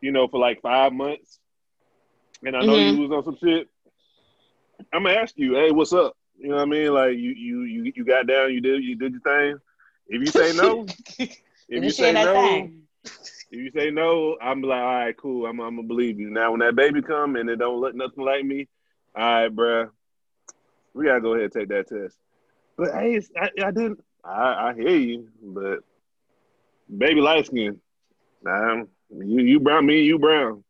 you 0.00 0.12
know, 0.12 0.28
for 0.28 0.38
like 0.38 0.60
five 0.62 0.92
months, 0.92 1.38
and 2.44 2.56
I 2.56 2.62
know 2.62 2.76
Mhm. 2.76 2.96
you 2.96 2.96
was 3.08 3.10
on 3.12 3.24
some 3.24 3.36
shit, 3.42 3.68
I'm 4.92 5.02
gonna 5.04 5.14
ask 5.14 5.34
you, 5.36 5.54
hey, 5.54 5.70
what's 5.70 5.92
up? 5.92 6.16
You 6.38 6.48
know 6.50 6.56
what 6.56 6.62
I 6.62 6.66
mean? 6.66 6.92
Like 6.92 7.16
you 7.16 7.30
you 7.30 7.62
you 7.62 7.92
you 7.94 8.04
got 8.04 8.26
down, 8.26 8.52
you 8.52 8.60
did 8.60 8.82
you 8.82 8.94
did 8.96 9.12
your 9.12 9.20
thing. 9.20 9.58
If 10.08 10.20
you 10.20 10.26
say 10.26 10.52
no, 10.52 10.86
if 11.18 11.34
you 11.68 11.82
you 11.82 11.90
say 11.90 12.12
no, 12.12 12.32
thing. 12.32 12.82
if 13.50 13.58
you 13.58 13.70
say 13.74 13.90
no, 13.90 14.36
I'm 14.40 14.62
like, 14.62 14.80
all 14.80 14.94
right, 14.94 15.16
cool. 15.16 15.46
I'm, 15.46 15.60
I'm 15.60 15.76
gonna 15.76 15.88
believe 15.88 16.20
you. 16.20 16.30
Now, 16.30 16.50
when 16.52 16.60
that 16.60 16.76
baby 16.76 17.02
come 17.02 17.36
and 17.36 17.48
it 17.48 17.56
don't 17.56 17.80
look 17.80 17.94
nothing 17.94 18.24
like 18.24 18.44
me, 18.44 18.68
all 19.16 19.22
right, 19.22 19.54
bruh, 19.54 19.90
we 20.94 21.06
gotta 21.06 21.20
go 21.20 21.32
ahead 21.32 21.44
and 21.44 21.52
take 21.52 21.68
that 21.68 21.88
test. 21.88 22.16
But 22.76 22.92
hey, 22.92 23.14
it's, 23.14 23.30
I, 23.36 23.50
I 23.64 23.70
didn't. 23.70 24.02
I, 24.24 24.68
I 24.70 24.74
hear 24.74 24.96
you, 24.96 25.28
but 25.42 25.80
baby 26.94 27.20
light 27.20 27.46
skin. 27.46 27.80
Nah, 28.42 28.84
you 29.10 29.40
you 29.40 29.60
brown, 29.60 29.86
me 29.86 30.02
you 30.02 30.18
brown. 30.18 30.64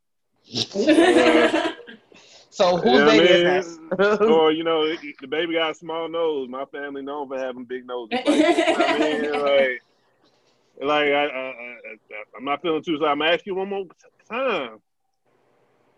So 2.51 2.77
whose 2.79 3.03
Yeah, 3.03 3.05
baby 3.05 3.29
man. 3.29 3.35
is 3.35 3.43
this? 3.43 3.79
or 4.25 4.51
you 4.53 4.65
know, 4.65 4.83
it- 4.85 5.01
the 5.21 5.27
baby 5.29 5.55
got 5.55 5.71
a 5.73 5.75
small 5.75 6.09
nose. 6.09 6.49
My 6.49 6.65
family 6.67 7.03
known 7.03 7.29
for 7.29 7.39
having 7.39 7.65
big 7.65 7.87
noses. 7.87 8.21
Like, 8.25 8.47
you 8.49 8.55
I 8.89 8.97
mean, 8.99 9.31
like, 9.41 9.83
like 10.81 11.09
I, 11.09 11.25
I, 11.27 11.49
I, 11.49 11.77
I'm 12.37 12.45
not 12.45 12.63
feeling 12.63 12.83
too. 12.83 12.99
So 12.99 13.07
I'm 13.07 13.19
gonna 13.19 13.31
ask 13.33 13.47
you 13.47 13.55
one 13.55 13.69
more 13.69 13.85
time. 14.31 14.79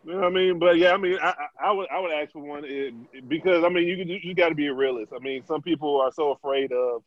You 0.04 0.12
know 0.12 0.18
what 0.20 0.26
I 0.26 0.30
mean? 0.30 0.58
But 0.58 0.78
yeah, 0.78 0.92
I 0.92 0.96
mean, 0.96 1.18
I, 1.20 1.34
I, 1.62 1.72
would, 1.72 1.88
I 1.90 1.98
would 2.00 2.12
ask 2.12 2.32
for 2.32 2.40
one 2.42 2.64
eh, 2.64 2.90
because 3.26 3.64
I 3.64 3.68
mean, 3.68 3.86
you 3.86 4.18
you 4.22 4.34
got 4.34 4.48
to 4.50 4.54
be 4.54 4.66
a 4.66 4.74
realist. 4.74 5.12
I 5.14 5.18
mean, 5.18 5.44
some 5.44 5.62
people 5.62 6.00
are 6.00 6.12
so 6.12 6.32
afraid 6.32 6.72
of 6.72 7.02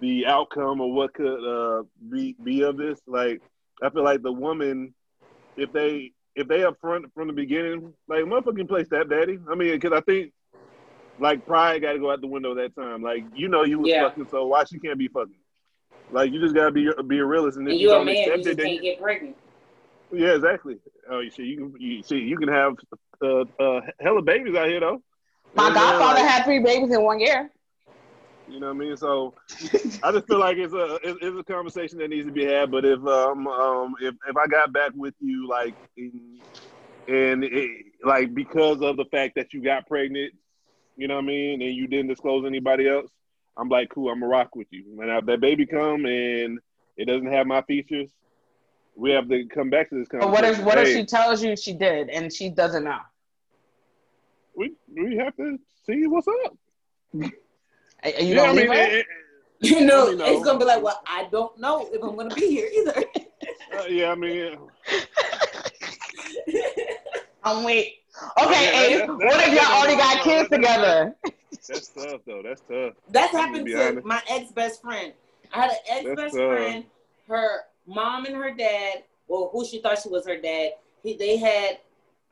the 0.00 0.26
outcome 0.26 0.80
or 0.80 0.92
what 0.92 1.12
could 1.14 1.44
uh, 1.44 1.82
be 2.10 2.34
be 2.42 2.62
of 2.62 2.76
this. 2.76 3.00
Like, 3.06 3.40
I 3.82 3.90
feel 3.90 4.04
like 4.04 4.22
the 4.22 4.32
woman, 4.32 4.94
if 5.56 5.72
they 5.72 6.12
if 6.34 6.46
they 6.48 6.64
up 6.64 6.76
front 6.80 7.06
from 7.14 7.26
the 7.28 7.32
beginning, 7.32 7.92
like 8.08 8.24
motherfucking 8.24 8.68
play 8.68 8.84
step 8.84 9.08
daddy. 9.08 9.38
I 9.50 9.54
mean, 9.54 9.72
because 9.72 9.92
I 9.92 10.00
think 10.02 10.32
like 11.18 11.44
pride 11.44 11.82
got 11.82 11.92
to 11.92 11.98
go 11.98 12.10
out 12.10 12.20
the 12.20 12.28
window 12.28 12.54
that 12.54 12.74
time. 12.76 13.02
Like, 13.02 13.24
you 13.32 13.48
know, 13.48 13.64
you 13.64 13.78
was 13.80 13.90
Yeah. 13.90 14.08
fucking, 14.08 14.28
so 14.28 14.46
why 14.46 14.64
she 14.64 14.78
can't 14.78 14.98
be 14.98 15.08
fucking? 15.08 15.34
Like, 16.10 16.32
you 16.32 16.40
just 16.40 16.54
gotta 16.54 16.70
be 16.70 16.88
be 17.06 17.18
a 17.18 17.24
realist, 17.24 17.58
and 17.58 17.66
if 17.68 17.72
and 17.72 17.80
you 17.80 17.88
you 17.88 17.94
a 17.94 17.96
don't 17.96 18.06
man, 18.06 18.14
you 18.14 18.20
accept 18.22 18.38
it, 18.38 18.44
just 18.44 18.56
then 18.58 18.66
can't 18.66 18.82
get 18.82 19.00
pregnant. 19.00 19.36
yeah, 20.12 20.34
exactly. 20.36 20.76
Oh, 21.10 21.20
you 21.20 21.30
see, 21.30 21.42
you 21.42 21.56
can 21.56 21.74
you 21.80 22.02
see, 22.02 22.16
you 22.18 22.36
can 22.38 22.48
have 22.48 22.74
uh, 23.22 23.40
uh, 23.62 23.80
hella 24.00 24.22
babies 24.22 24.54
out 24.54 24.68
here 24.68 24.80
though. 24.80 25.02
My 25.54 25.68
You 25.68 25.74
know 25.74 25.80
what 25.80 25.86
I 25.86 25.90
mean? 25.90 25.98
godfather 25.98 26.22
Like, 26.22 26.30
had 26.30 26.44
three 26.44 26.58
babies 26.60 26.94
in 26.94 27.02
one 27.02 27.20
year. 27.20 27.50
You 28.48 28.60
know 28.60 28.68
what 28.68 28.76
I 28.76 28.78
mean? 28.78 28.96
So 28.96 29.34
I 30.02 30.12
just 30.12 30.26
feel 30.26 30.38
like 30.38 30.56
it's 30.56 30.74
a 30.74 30.98
it's, 31.02 31.18
it's 31.22 31.38
a 31.38 31.44
conversation 31.44 31.98
that 31.98 32.08
needs 32.08 32.26
to 32.26 32.32
be 32.32 32.46
had. 32.46 32.70
But 32.70 32.84
if 32.84 32.98
um 33.06 33.46
um 33.46 33.94
if 34.00 34.14
if 34.28 34.36
I 34.36 34.46
got 34.46 34.72
back 34.72 34.92
with 34.94 35.14
you 35.20 35.48
like 35.48 35.74
in 35.96 36.40
and 37.06 37.44
it, 37.44 37.70
like 38.04 38.34
because 38.34 38.80
of 38.82 38.96
the 38.96 39.04
fact 39.06 39.34
that 39.36 39.52
you 39.52 39.62
got 39.62 39.86
pregnant 39.86 40.34
you 40.98 41.06
know 41.06 41.14
what 41.14 41.24
I 41.24 41.28
mean, 41.28 41.62
and 41.62 41.74
you 41.74 41.86
didn't 41.86 42.08
disclose 42.08 42.44
anybody 42.44 42.88
else, 42.88 43.08
I'm 43.56 43.68
like, 43.68 43.88
cool, 43.90 44.10
I'm 44.10 44.20
gonna 44.20 44.30
rock 44.30 44.56
with 44.56 44.66
you. 44.70 44.84
When 44.94 45.08
I, 45.08 45.20
that 45.20 45.40
baby 45.40 45.64
come 45.64 46.04
and 46.04 46.58
it 46.96 47.06
doesn't 47.06 47.32
have 47.32 47.46
my 47.46 47.62
features, 47.62 48.10
we 48.96 49.12
have 49.12 49.28
to 49.28 49.46
come 49.46 49.70
back 49.70 49.88
to 49.90 49.94
this 49.94 50.08
But 50.10 50.30
what 50.30 50.44
if 50.44 50.60
what 50.60 50.76
if 50.78 50.88
she 50.88 51.06
tells 51.06 51.42
you 51.42 51.56
she 51.56 51.72
did 51.72 52.08
and 52.10 52.32
she 52.32 52.50
doesn't 52.50 52.82
know? 52.82 52.98
We 54.56 54.74
we 54.92 55.16
have 55.18 55.36
to 55.36 55.56
see 55.86 56.06
what's 56.08 56.26
up. 56.26 56.56
You 58.04 58.12
You 58.28 58.34
don't 58.34 58.56
know 58.56 58.66
what 58.66 58.78
I 58.78 58.90
mean? 58.90 59.02
You 59.60 59.80
know, 59.80 60.10
You 60.10 60.16
know. 60.16 60.24
it's 60.26 60.44
gonna 60.44 60.58
be 60.58 60.64
like, 60.64 60.82
well, 60.82 61.02
I 61.06 61.26
don't 61.32 61.58
know 61.58 61.88
if 61.92 62.02
I'm 62.02 62.14
gonna 62.16 62.34
be 62.34 62.48
here 62.48 62.68
either. 62.80 63.04
Uh, 63.70 63.84
yeah, 63.84 64.10
I 64.10 64.14
mean, 64.14 64.56
I'm 67.44 67.64
wait. 67.64 67.98
Okay, 68.42 68.64
Yeah, 68.64 68.80
Ace, 68.82 68.98
that- 68.98 69.06
that- 69.06 69.16
what 69.18 69.48
if 69.48 69.54
y'all 69.54 69.72
already 69.78 69.96
got 69.96 70.24
kids 70.24 70.48
together? 70.48 71.14
that's 71.68 71.88
tough 71.88 72.20
though. 72.26 72.42
That's 72.42 72.62
tough. 72.62 72.94
That's 73.10 73.32
happened 73.32 73.66
be 73.66 73.72
to 73.72 74.00
my 74.04 74.22
ex 74.28 74.50
best 74.52 74.80
friend. 74.82 75.12
I 75.52 75.60
had 75.62 75.70
an 75.70 75.76
ex 75.88 76.04
That's, 76.06 76.16
best 76.16 76.34
friend. 76.36 76.84
Her 77.28 77.60
mom 77.86 78.24
and 78.24 78.34
her 78.36 78.52
dad, 78.52 79.04
well, 79.28 79.50
who 79.52 79.64
she 79.66 79.80
thought 79.80 79.98
she 80.02 80.08
was 80.08 80.26
her 80.26 80.40
dad. 80.40 80.70
He, 81.02 81.16
they 81.16 81.36
had 81.36 81.78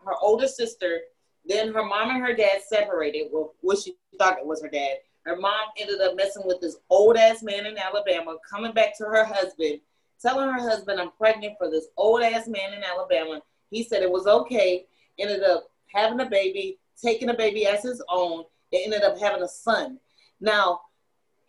her 0.04 0.12
older 0.20 0.48
sister. 0.48 1.00
Then 1.44 1.72
her 1.72 1.84
mom 1.84 2.10
and 2.10 2.22
her 2.24 2.34
dad 2.34 2.62
separated. 2.66 3.28
Well, 3.30 3.54
what 3.60 3.78
she 3.78 3.94
thought 4.18 4.38
it 4.38 4.46
was 4.46 4.62
her 4.62 4.68
dad. 4.68 4.96
Her 5.26 5.36
mom 5.36 5.68
ended 5.76 6.00
up 6.00 6.14
messing 6.14 6.46
with 6.46 6.60
this 6.60 6.76
old 6.88 7.16
ass 7.16 7.42
man 7.42 7.66
in 7.66 7.76
Alabama, 7.76 8.36
coming 8.48 8.72
back 8.72 8.96
to 8.98 9.04
her 9.04 9.24
husband, 9.24 9.80
telling 10.22 10.48
her 10.48 10.60
husband, 10.60 11.00
"I'm 11.00 11.10
pregnant 11.10 11.58
for 11.58 11.68
this 11.68 11.88
old 11.96 12.22
ass 12.22 12.46
man 12.46 12.72
in 12.72 12.84
Alabama." 12.84 13.42
He 13.70 13.82
said 13.82 14.02
it 14.02 14.10
was 14.10 14.26
okay. 14.26 14.86
Ended 15.18 15.42
up 15.42 15.68
having 15.92 16.20
a 16.20 16.26
baby, 16.26 16.78
taking 17.02 17.30
a 17.30 17.34
baby 17.34 17.66
as 17.66 17.82
his 17.82 18.02
own. 18.08 18.44
They 18.70 18.84
ended 18.84 19.02
up 19.02 19.18
having 19.18 19.42
a 19.42 19.48
son. 19.48 19.98
Now, 20.40 20.82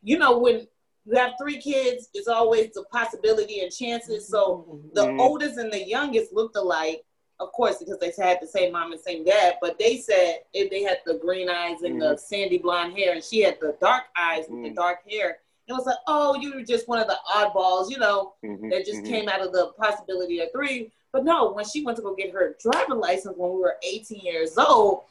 you 0.01 0.17
know, 0.17 0.37
when 0.39 0.67
you 1.05 1.15
have 1.15 1.33
three 1.39 1.61
kids, 1.61 2.09
it's 2.13 2.27
always 2.27 2.71
the 2.73 2.83
possibility 2.85 3.61
and 3.61 3.71
chances. 3.71 4.27
So 4.27 4.81
the 4.93 5.03
Mhm. 5.03 5.19
oldest 5.19 5.57
and 5.57 5.71
the 5.71 5.83
youngest 5.87 6.33
looked 6.33 6.55
alike, 6.55 7.05
of 7.39 7.51
course, 7.51 7.77
because 7.77 7.99
they 7.99 8.11
had 8.17 8.39
the 8.41 8.47
same 8.47 8.71
mom 8.71 8.91
and 8.91 9.01
same 9.01 9.23
dad. 9.23 9.55
But 9.61 9.77
they 9.77 9.97
said 9.97 10.39
if 10.53 10.69
they 10.69 10.83
had 10.83 10.99
the 11.05 11.15
green 11.15 11.49
eyes 11.49 11.81
and 11.83 12.01
the 12.01 12.17
sandy 12.17 12.57
blonde 12.57 12.97
hair, 12.97 13.13
and 13.13 13.23
she 13.23 13.41
had 13.41 13.59
the 13.59 13.75
dark 13.79 14.05
eyes 14.17 14.45
with 14.49 14.63
the 14.63 14.69
dark 14.71 14.99
hair, 15.09 15.39
it 15.67 15.73
was 15.73 15.85
like, 15.85 15.97
oh, 16.07 16.35
you 16.39 16.55
were 16.55 16.63
just 16.63 16.87
one 16.87 16.99
of 16.99 17.07
the 17.07 17.17
oddballs, 17.29 17.89
you 17.91 17.97
know, 17.97 18.33
Mhm, 18.43 18.71
that 18.71 18.85
just 18.85 19.03
mhm. 19.03 19.07
came 19.07 19.29
out 19.29 19.41
of 19.41 19.51
the 19.51 19.67
possibility 19.73 20.39
of 20.39 20.51
three. 20.51 20.91
But 21.11 21.25
no, 21.25 21.51
when 21.51 21.65
she 21.65 21.83
went 21.83 21.97
to 21.97 22.03
go 22.03 22.15
get 22.15 22.31
her 22.31 22.55
driver's 22.59 22.97
license 22.97 23.35
when 23.37 23.51
we 23.51 23.59
were 23.59 23.77
18 23.83 24.19
years 24.21 24.57
old, 24.57 25.03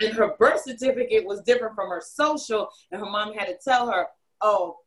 and 0.00 0.12
her 0.12 0.34
birth 0.38 0.62
certificate 0.62 1.24
was 1.24 1.40
different 1.42 1.74
from 1.74 1.88
her 1.88 2.00
social, 2.00 2.70
and 2.90 3.00
her 3.00 3.08
mom 3.08 3.32
had 3.32 3.46
to 3.46 3.54
tell 3.54 3.90
her, 3.90 4.08
"Oh, 4.40 4.79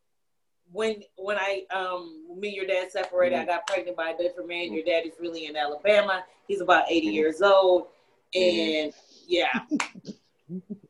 when 0.73 1.03
when 1.17 1.37
I 1.37 1.63
um 1.73 2.25
me 2.37 2.49
and 2.49 2.57
your 2.57 2.65
dad 2.65 2.91
separated, 2.91 3.37
I 3.37 3.45
got 3.45 3.67
pregnant 3.67 3.95
by 3.95 4.09
a 4.09 4.17
different 4.17 4.49
man. 4.49 4.73
Your 4.73 4.83
dad 4.83 5.05
is 5.05 5.13
really 5.19 5.45
in 5.45 5.55
Alabama. 5.55 6.23
He's 6.47 6.59
about 6.61 6.85
80 6.89 7.07
Mhm. 7.07 7.13
years 7.13 7.41
old, 7.41 7.87
and 8.35 8.93
yeah." 9.27 9.47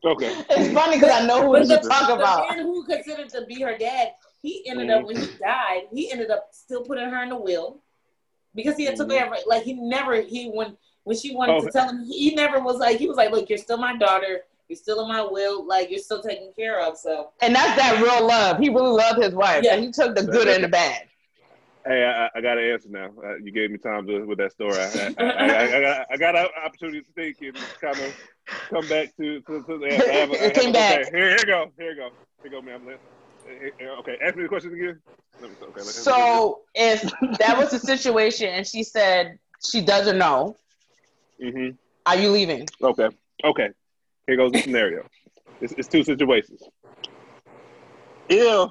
Okay. 0.04 0.34
It's 0.50 0.74
funny 0.74 0.96
because 0.96 1.12
I 1.22 1.26
know 1.26 1.46
who 1.46 1.52
But 1.52 1.62
you 1.62 1.68
the, 1.68 1.88
talk 1.88 2.08
the 2.08 2.14
about. 2.14 2.48
man 2.50 2.58
who 2.58 2.84
considered 2.84 3.30
to 3.30 3.46
be 3.46 3.62
her 3.62 3.78
dad, 3.78 4.08
he 4.42 4.62
ended 4.68 4.90
up 4.90 5.04
when 5.06 5.16
he 5.16 5.28
died, 5.40 5.82
he 5.92 6.10
ended 6.12 6.30
up 6.30 6.48
still 6.50 6.82
putting 6.82 7.08
her 7.08 7.22
in 7.22 7.30
the 7.30 7.36
will 7.36 7.78
because 8.54 8.76
he 8.76 8.84
had 8.84 8.96
took 8.96 9.08
Mhm. 9.08 9.28
her 9.28 9.36
like 9.46 9.62
he 9.62 9.72
never 9.74 10.20
he 10.20 10.48
when 10.50 10.76
when 11.04 11.16
she 11.16 11.34
wanted 11.34 11.54
Oh. 11.56 11.60
to 11.64 11.70
tell 11.70 11.88
him 11.88 12.04
he 12.04 12.34
never 12.34 12.60
was 12.60 12.78
like 12.78 12.98
he 12.98 13.06
was 13.06 13.16
like 13.16 13.30
look 13.30 13.48
you're 13.48 13.56
still 13.56 13.78
my 13.78 13.96
daughter 13.96 14.44
you're 14.68 14.76
still 14.76 15.00
in 15.02 15.08
my 15.08 15.22
will 15.22 15.66
like 15.66 15.90
you're 15.90 15.98
still 15.98 16.22
taken 16.22 16.52
care 16.56 16.80
of 16.80 16.96
so 16.96 17.30
And 17.40 17.54
that's 17.54 17.76
that 17.80 18.02
real 18.02 18.26
love. 18.26 18.58
He 18.58 18.68
really 18.68 18.90
loved 18.90 19.22
his 19.22 19.34
wife. 19.34 19.62
Yeah. 19.64 19.74
And 19.74 19.84
he 19.84 19.90
took 19.92 20.14
the 20.16 20.22
good 20.24 20.48
and 20.48 20.64
the 20.64 20.68
bad. 20.68 21.02
Hey, 21.86 22.02
I, 22.02 22.30
I 22.34 22.40
got 22.40 22.56
an 22.56 22.64
answer 22.64 22.88
now. 22.88 23.10
Uh, 23.22 23.36
you 23.36 23.52
gave 23.52 23.70
me 23.70 23.76
time 23.76 24.06
to, 24.06 24.24
with 24.24 24.38
that 24.38 24.52
story. 24.52 24.74
I, 24.78 25.14
I, 25.18 25.24
I, 25.24 25.46
I, 25.46 25.64
I 25.64 25.80
got 25.80 26.06
I 26.12 26.16
got 26.16 26.36
an 26.36 26.46
opportunity 26.64 27.02
to 27.02 27.12
think 27.12 27.36
and 27.42 27.56
kind 27.78 27.98
of 28.00 28.14
come 28.70 28.88
back 28.88 29.14
to 29.18 29.40
to, 29.42 29.62
to 29.64 29.78
the 29.78 29.86
answer. 29.92 30.10
I 30.10 30.14
have, 30.14 30.30
a- 30.30 30.34
I 30.34 30.36
have, 30.44 30.50
It 30.50 30.54
came 30.54 30.70
okay, 30.70 30.72
back. 30.72 31.12
Here, 31.12 31.28
here 31.28 31.36
you 31.38 31.44
go. 31.46 31.70
Here 31.78 31.90
you 31.90 31.96
go. 31.96 32.08
Here 32.42 32.44
you 32.44 32.50
go, 32.50 32.62
ma'am. 32.62 32.86
Let- 32.86 33.00
eh, 33.48 33.70
eh, 33.80 33.86
Okay, 34.00 34.16
ask 34.24 34.34
me 34.34 34.44
the 34.44 34.48
question 34.48 34.72
again. 34.72 34.98
Let 35.42 35.50
me- 35.50 35.56
okay, 35.60 35.80
let- 35.82 35.86
So 35.88 36.62
if 36.74 37.02
that 37.38 37.58
was 37.58 37.70
the 37.70 37.78
situation 37.78 38.48
and 38.48 38.66
she 38.66 38.82
said 38.82 39.38
she 39.62 39.82
doesn't 39.82 40.16
know, 40.16 40.56
Mhm. 41.42 41.76
are 42.06 42.16
you 42.16 42.30
leaving? 42.30 42.66
Okay. 42.82 43.08
Okay. 43.44 43.68
Here 44.26 44.36
goes 44.36 44.52
the 44.52 44.60
scenario. 44.60 45.06
It's, 45.60 45.72
it's 45.74 45.88
two 45.88 46.04
situations. 46.04 46.62
If 48.28 48.70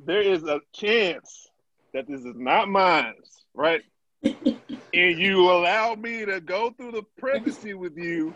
there 0.00 0.22
is 0.22 0.42
a 0.44 0.60
chance 0.72 1.48
that 1.94 2.06
this 2.08 2.20
is 2.20 2.36
not 2.36 2.68
mine, 2.68 3.14
right? 3.54 3.82
and 4.24 5.18
you 5.18 5.50
allow 5.50 5.94
me 5.94 6.24
to 6.24 6.40
go 6.40 6.70
through 6.70 6.92
the 6.92 7.02
pregnancy 7.18 7.74
with 7.74 7.96
you 7.96 8.34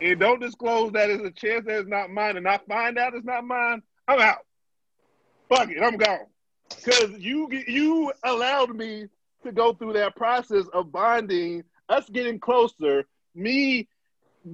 and 0.00 0.18
don't 0.18 0.40
disclose 0.40 0.92
that 0.92 1.10
it's 1.10 1.22
a 1.22 1.30
chance 1.30 1.66
that 1.66 1.80
it's 1.80 1.88
not 1.88 2.10
mine 2.10 2.36
and 2.36 2.48
I 2.48 2.58
find 2.68 2.98
out 2.98 3.14
it's 3.14 3.26
not 3.26 3.44
mine, 3.44 3.82
I'm 4.06 4.20
out. 4.20 4.38
Fuck 5.48 5.70
it, 5.70 5.82
I'm 5.82 5.96
gone. 5.96 6.26
Because 6.70 7.18
you 7.18 7.48
you 7.66 8.12
allowed 8.24 8.74
me 8.74 9.06
to 9.42 9.52
go 9.52 9.72
through 9.72 9.94
that 9.94 10.16
process 10.16 10.66
of 10.72 10.92
bonding, 10.92 11.64
us 11.88 12.08
getting 12.10 12.38
closer, 12.38 13.04
me 13.34 13.88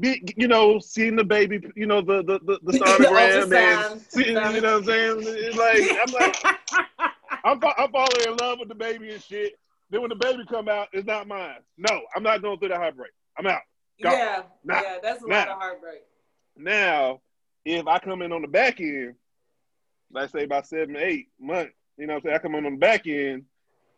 be, 0.00 0.22
you 0.36 0.48
know, 0.48 0.78
seeing 0.78 1.16
the 1.16 1.24
baby, 1.24 1.60
you 1.76 1.86
know, 1.86 2.00
the 2.00 2.22
the 2.24 2.38
the, 2.44 2.58
the 2.62 2.78
sonogram 2.78 3.42
and 3.42 3.52
ultrasound. 3.52 4.12
see, 4.12 4.26
you 4.28 4.32
know 4.34 4.42
what 4.42 4.64
I'm 4.66 4.84
saying? 4.84 5.16
It's 5.20 5.56
like 5.56 5.98
I'm 6.06 6.12
like 6.12 7.12
I'm, 7.44 7.60
I'm 7.78 7.90
falling 7.92 8.26
in 8.28 8.36
love 8.38 8.58
with 8.60 8.68
the 8.68 8.74
baby 8.74 9.12
and 9.12 9.22
shit. 9.22 9.52
Then 9.90 10.00
when 10.00 10.08
the 10.08 10.16
baby 10.16 10.44
come 10.48 10.68
out, 10.68 10.88
it's 10.92 11.06
not 11.06 11.28
mine. 11.28 11.56
No, 11.76 12.00
I'm 12.16 12.22
not 12.22 12.40
going 12.42 12.58
through 12.58 12.70
the 12.70 12.76
heartbreak. 12.76 13.12
I'm 13.38 13.46
out. 13.46 13.60
Go. 14.02 14.10
yeah 14.10 14.42
Nah. 14.64 14.80
yeah 14.82 14.96
that's 15.02 15.22
a 15.22 15.28
Nah. 15.28 15.36
lot 15.36 15.48
of 15.48 15.58
heartbreak 15.58 16.02
Now, 16.56 17.20
if 17.64 17.86
I 17.86 17.98
come 17.98 18.22
in 18.22 18.32
on 18.32 18.42
the 18.42 18.48
back 18.48 18.80
end, 18.80 19.14
let's 20.10 20.32
say 20.32 20.44
about 20.44 20.66
seven, 20.66 20.96
eight 20.96 21.28
months, 21.40 21.74
you 21.96 22.06
know 22.06 22.14
what 22.14 22.24
I'm 22.24 22.28
saying? 22.30 22.36
I 22.36 22.38
come 22.38 22.54
in 22.56 22.66
on 22.66 22.72
the 22.72 22.78
back 22.78 23.06
end 23.06 23.44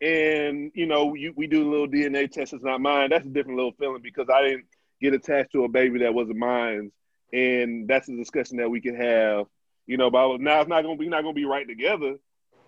and, 0.01 0.71
you 0.75 0.85
know, 0.85 1.15
you, 1.15 1.33
we 1.35 1.47
do 1.47 1.67
a 1.67 1.69
little 1.69 1.87
DNA 1.87 2.29
test. 2.31 2.53
It's 2.53 2.63
not 2.63 2.81
mine. 2.81 3.09
That's 3.09 3.25
a 3.25 3.29
different 3.29 3.57
little 3.57 3.71
feeling 3.79 4.01
because 4.03 4.27
I 4.31 4.41
didn't 4.43 4.65
get 5.01 5.13
attached 5.13 5.51
to 5.53 5.63
a 5.63 5.69
baby 5.69 5.99
that 5.99 6.13
wasn't 6.13 6.37
mine. 6.37 6.91
And 7.33 7.87
that's 7.87 8.09
a 8.09 8.15
discussion 8.15 8.57
that 8.57 8.69
we 8.69 8.81
can 8.81 8.95
have, 8.95 9.47
you 9.85 9.97
know, 9.97 10.07
about 10.07 10.39
now 10.39 10.61
it's 10.61 10.69
not 10.69 10.83
going 10.83 10.97
to 10.97 11.01
be, 11.01 11.09
not 11.09 11.21
to 11.21 11.33
be 11.33 11.45
right 11.45 11.67
together. 11.67 12.15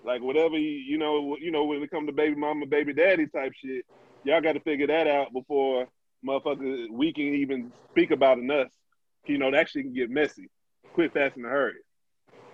Like 0.03 0.21
whatever, 0.21 0.57
you, 0.57 0.97
know, 0.97 1.37
you 1.39 1.51
know, 1.51 1.65
when 1.65 1.81
it 1.81 1.91
comes 1.91 2.07
to 2.07 2.13
baby 2.13 2.35
mama, 2.35 2.65
baby 2.65 2.93
daddy 2.93 3.27
type 3.27 3.53
shit, 3.53 3.85
y'all 4.23 4.41
got 4.41 4.53
to 4.53 4.59
figure 4.61 4.87
that 4.87 5.07
out 5.07 5.33
before 5.33 5.87
motherfucker, 6.25 6.89
we 6.89 7.13
can 7.13 7.35
even 7.35 7.71
speak 7.91 8.11
about 8.11 8.39
it 8.39 8.49
us. 8.49 8.71
You 9.25 9.37
know, 9.37 9.51
that 9.51 9.69
shit 9.69 9.83
can 9.83 9.93
get 9.93 10.09
messy 10.09 10.49
quick, 10.93 11.13
fast, 11.13 11.37
in 11.37 11.45
a 11.45 11.49
hurry. 11.49 11.75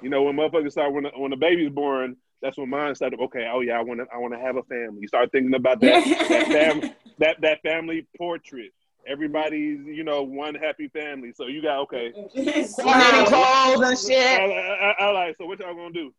You 0.02 0.10
know, 0.10 0.24
when 0.24 0.36
motherfuckers 0.36 0.72
start 0.72 0.94
when 0.94 1.04
the, 1.04 1.12
when 1.16 1.32
the 1.32 1.38
baby's 1.38 1.72
born, 1.72 2.18
that's 2.42 2.58
when 2.58 2.70
mine 2.70 2.94
started. 2.96 3.20
Okay, 3.20 3.50
oh 3.52 3.62
yeah, 3.62 3.80
I 3.80 3.82
want 3.82 4.02
to 4.02 4.06
I 4.14 4.18
want 4.18 4.34
to 4.34 4.40
have 4.40 4.58
a 4.58 4.64
family. 4.64 5.00
You 5.02 5.08
start 5.08 5.32
thinking 5.32 5.56
about 5.56 5.80
that 5.82 6.06
that 6.30 6.48
fam 6.48 6.92
that 7.20 7.42
that 7.42 7.62
family 7.64 8.06
portrait. 8.18 8.72
Everybody's 9.08 9.86
you 9.86 10.04
know 10.04 10.24
one 10.24 10.56
happy 10.56 10.88
family. 10.88 11.34
So 11.36 11.48
you 11.48 11.62
got 11.62 11.80
okay. 11.82 12.12
Coordinating 12.12 12.68
Smile. 12.68 13.26
clothes 13.26 13.76
and 13.76 13.86
I, 13.86 13.96
shit. 13.96 14.42
I, 14.42 14.46
I, 14.46 15.06
I 15.06 15.12
like. 15.12 15.36
So 15.38 15.46
what 15.46 15.60
y'all 15.60 15.76
gonna 15.76 15.92
do? 15.92 16.14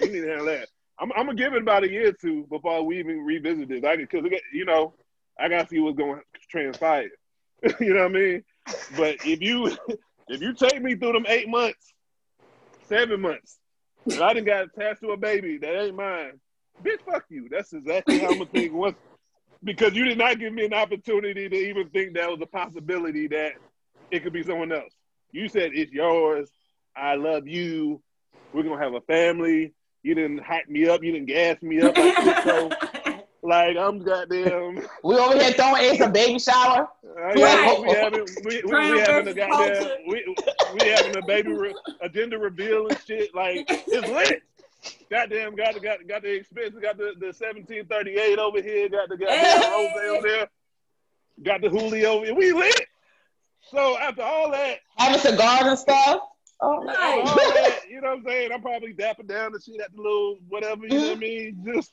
you 0.00 0.12
need 0.12 0.20
to 0.20 0.28
handle 0.28 0.46
that. 0.46 0.68
I'm, 0.98 1.10
I'm 1.12 1.26
gonna 1.26 1.34
give 1.34 1.54
it 1.54 1.62
about 1.62 1.84
a 1.84 1.90
year 1.90 2.08
or 2.08 2.12
two 2.12 2.46
before 2.48 2.82
we 2.84 2.98
even 2.98 3.24
revisit 3.24 3.68
this. 3.68 3.84
I 3.84 3.96
because 3.96 4.24
you 4.52 4.64
know 4.64 4.94
I 5.38 5.48
gotta 5.48 5.68
see 5.68 5.80
what's 5.80 5.98
going 5.98 6.20
to 6.20 6.40
transpire. 6.48 7.10
you 7.80 7.94
know 7.94 8.02
what 8.02 8.10
I 8.10 8.14
mean? 8.14 8.44
But 8.96 9.16
if 9.24 9.40
you 9.40 9.76
if 10.28 10.40
you 10.40 10.54
take 10.54 10.82
me 10.82 10.94
through 10.94 11.12
them 11.12 11.26
eight 11.28 11.48
months, 11.48 11.92
seven 12.88 13.20
months, 13.20 13.58
and 14.06 14.20
I 14.20 14.32
didn't 14.34 14.46
got 14.46 14.66
attached 14.66 15.00
to 15.00 15.10
a 15.10 15.16
baby 15.16 15.58
that 15.58 15.82
ain't 15.82 15.96
mine, 15.96 16.40
bitch, 16.82 17.00
fuck 17.04 17.24
you. 17.28 17.48
That's 17.50 17.72
exactly 17.72 18.18
how 18.18 18.28
I'm 18.28 18.38
gonna 18.38 18.46
think. 18.52 18.72
Once 18.72 18.96
because 19.64 19.94
you 19.94 20.04
did 20.04 20.18
not 20.18 20.38
give 20.38 20.52
me 20.52 20.64
an 20.64 20.74
opportunity 20.74 21.48
to 21.48 21.56
even 21.56 21.88
think 21.90 22.14
that 22.14 22.28
was 22.30 22.40
a 22.42 22.46
possibility 22.46 23.26
that 23.28 23.52
it 24.10 24.22
could 24.22 24.32
be 24.32 24.42
someone 24.42 24.72
else. 24.72 24.92
You 25.30 25.48
said 25.48 25.70
it's 25.74 25.92
yours. 25.92 26.50
I 26.96 27.14
love 27.14 27.46
you. 27.48 28.02
We're 28.52 28.64
gonna 28.64 28.82
have 28.82 28.94
a 28.94 29.00
family. 29.02 29.72
You 30.02 30.14
didn't 30.14 30.38
hype 30.38 30.68
me 30.68 30.88
up. 30.88 31.02
You 31.02 31.12
didn't 31.12 31.26
gas 31.28 31.62
me 31.62 31.80
up 31.80 31.96
like. 31.96 32.44
So 32.44 32.70
like 33.42 33.76
I'm 33.76 33.98
goddamn. 34.00 34.86
We 35.04 35.16
over 35.16 35.38
here 35.38 35.52
throwing 35.52 35.82
Ace 35.82 36.00
a 36.00 36.08
baby 36.10 36.38
shower. 36.38 36.88
Uh, 37.04 37.32
yeah, 37.34 37.44
Right. 37.66 37.80
we 37.80 37.92
having 37.92 38.26
we, 38.44 38.62
we, 38.64 38.72
we 38.92 38.98
having 39.00 39.28
a 39.28 39.34
goddamn 39.34 39.90
we, 40.06 40.34
we 40.78 40.88
having 40.88 41.16
a 41.16 41.22
baby 41.26 41.52
re, 41.52 41.74
a 42.02 42.08
gender 42.08 42.38
reveal 42.38 42.88
and 42.88 43.00
shit. 43.06 43.34
Like 43.34 43.64
it's 43.68 44.08
lit. 44.08 44.42
Goddamn, 45.10 45.54
got 45.54 45.74
the 45.74 45.80
got 45.80 46.06
got 46.08 46.22
the 46.22 46.32
expense. 46.34 46.74
Got 46.80 46.96
the 46.96 47.12
the 47.18 47.32
seventeen 47.32 47.86
thirty 47.86 48.12
eight 48.12 48.38
over 48.38 48.60
here. 48.62 48.88
Got 48.88 49.08
the 49.08 49.16
goddamn 49.16 49.62
Hey. 49.62 50.08
over 50.08 50.28
there. 50.28 50.48
Got 51.42 51.60
the 51.60 51.68
Julio. 51.68 52.22
here. 52.24 52.34
We 52.34 52.52
lit. 52.52 52.86
So 53.70 53.96
after 53.98 54.22
all 54.22 54.50
that, 54.50 54.78
having 54.96 55.20
cigars 55.20 55.62
and 55.66 55.78
stuff. 55.78 56.20
Oh, 56.64 56.76
all 56.78 56.84
that, 56.84 57.80
you 57.90 58.00
know 58.00 58.10
what 58.10 58.18
I'm 58.18 58.24
saying? 58.24 58.52
I'm 58.52 58.62
probably 58.62 58.94
dapping 58.94 59.26
down 59.26 59.50
the 59.52 59.60
shit 59.60 59.80
at 59.80 59.92
the 59.94 60.00
little 60.00 60.38
whatever, 60.48 60.86
you 60.86 60.90
know 61.00 61.08
what 61.08 61.16
I 61.16 61.20
mean? 61.20 61.62
Just 61.66 61.92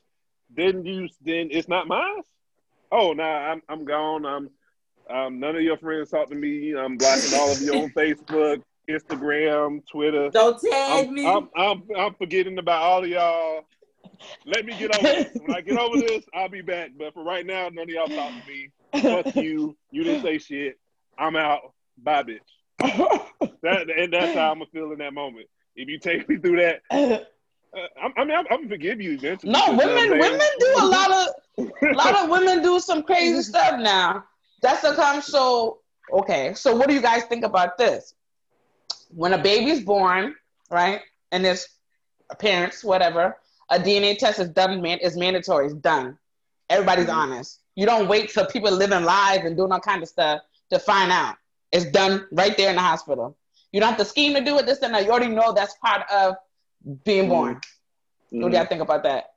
didn't 0.55 0.85
use 0.85 1.15
then 1.21 1.49
it's 1.51 1.67
not 1.67 1.87
mine. 1.87 2.21
Oh 2.91 3.13
nah, 3.13 3.23
I'm 3.51 3.61
I'm 3.67 3.85
gone. 3.85 4.25
I'm 4.25 4.49
um 5.09 5.39
none 5.39 5.55
of 5.55 5.61
your 5.63 5.77
friends 5.77 6.11
talk 6.11 6.29
to 6.29 6.35
me. 6.35 6.75
I'm 6.75 6.97
blocking 6.97 7.33
all 7.33 7.51
of 7.51 7.61
you 7.61 7.73
on 7.73 7.89
Facebook, 7.97 8.61
Instagram, 8.89 9.85
Twitter. 9.87 10.29
Don't 10.29 10.59
tag 10.59 11.07
I'm, 11.07 11.13
me. 11.13 11.27
I'm, 11.27 11.49
I'm, 11.55 11.83
I'm 11.95 12.13
forgetting 12.15 12.57
about 12.57 12.81
all 12.81 13.03
of 13.03 13.09
y'all. 13.09 13.61
Let 14.45 14.65
me 14.65 14.77
get 14.77 14.95
over 14.95 15.03
this. 15.03 15.37
When 15.45 15.55
I 15.55 15.61
get 15.61 15.77
over 15.77 15.97
this, 15.97 16.25
I'll 16.33 16.49
be 16.49 16.61
back. 16.61 16.91
But 16.97 17.13
for 17.13 17.23
right 17.23 17.45
now, 17.45 17.69
none 17.69 17.83
of 17.83 17.89
y'all 17.89 18.07
talk 18.07 18.31
to 18.31 18.51
me. 18.51 18.71
Fuck 19.01 19.35
you. 19.35 19.77
You 19.91 20.03
didn't 20.03 20.23
say 20.23 20.39
shit. 20.39 20.79
I'm 21.17 21.35
out. 21.35 21.73
Bye, 21.97 22.23
bitch. 22.23 23.39
That 23.61 23.89
and 23.89 24.13
that's 24.13 24.35
how 24.35 24.51
I'm 24.51 24.59
gonna 24.59 24.69
feel 24.71 24.91
in 24.91 24.99
that 24.99 25.13
moment. 25.13 25.47
If 25.75 25.89
you 25.89 25.99
take 25.99 26.27
me 26.29 26.37
through 26.37 26.57
that, 26.57 26.81
uh, 26.91 27.19
I, 28.01 28.21
I 28.21 28.25
mean, 28.25 28.37
I'm, 28.37 28.45
I'm 28.49 28.57
gonna 28.61 28.69
forgive 28.69 29.01
you 29.01 29.13
eventually. 29.13 29.51
No, 29.51 29.73
because, 29.73 29.89
you 29.89 29.95
know 29.95 29.95
what 29.95 30.09
women 30.09 30.19
women 30.19 30.47
do 30.59 30.75
a 30.79 30.85
lot 30.85 31.11
of 31.11 31.67
a 31.83 31.93
lot 31.93 32.15
of 32.15 32.29
women 32.29 32.61
do 32.63 32.79
some 32.79 33.03
crazy 33.03 33.41
stuff 33.41 33.79
now. 33.79 34.23
That's 34.61 34.81
the 34.81 34.93
come. 34.93 35.21
So 35.21 35.79
okay, 36.11 36.53
so 36.53 36.75
what 36.75 36.87
do 36.87 36.95
you 36.95 37.01
guys 37.01 37.23
think 37.25 37.43
about 37.43 37.77
this? 37.77 38.13
When 39.09 39.33
a 39.33 39.37
baby's 39.37 39.81
born, 39.83 40.35
right, 40.69 41.01
and 41.31 41.43
there's 41.43 41.67
parents, 42.39 42.83
whatever, 42.83 43.37
a 43.69 43.79
DNA 43.79 44.17
test 44.17 44.39
is 44.39 44.49
done. 44.49 44.81
Man, 44.81 44.99
is 44.99 45.17
mandatory. 45.17 45.65
It's 45.65 45.75
done. 45.75 46.17
Everybody's 46.69 47.07
Mhm. 47.07 47.15
honest. 47.15 47.59
You 47.75 47.85
don't 47.85 48.07
wait 48.07 48.29
till 48.29 48.45
people 48.45 48.71
living 48.71 49.03
lives 49.03 49.45
and 49.45 49.55
doing 49.57 49.71
all 49.71 49.79
kind 49.79 50.01
of 50.03 50.09
stuff 50.09 50.41
to 50.69 50.79
find 50.79 51.11
out. 51.11 51.35
It's 51.71 51.85
done 51.85 52.27
right 52.31 52.55
there 52.57 52.69
in 52.69 52.75
the 52.75 52.81
hospital. 52.81 53.35
You 53.71 53.79
don't 53.79 53.89
have 53.89 53.99
to 53.99 54.05
scheme 54.05 54.33
to 54.35 54.41
do 54.41 54.57
it. 54.59 54.65
This 54.65 54.79
and 54.79 54.93
that. 54.93 55.05
You 55.05 55.11
already 55.11 55.27
know 55.33 55.53
that's 55.53 55.75
part 55.75 56.03
of 56.11 56.35
being 57.03 57.29
born. 57.29 57.61
What 58.31 58.51
do 58.51 58.57
y'all 58.57 58.65
think 58.65 58.81
about 58.81 59.03
that? 59.03 59.33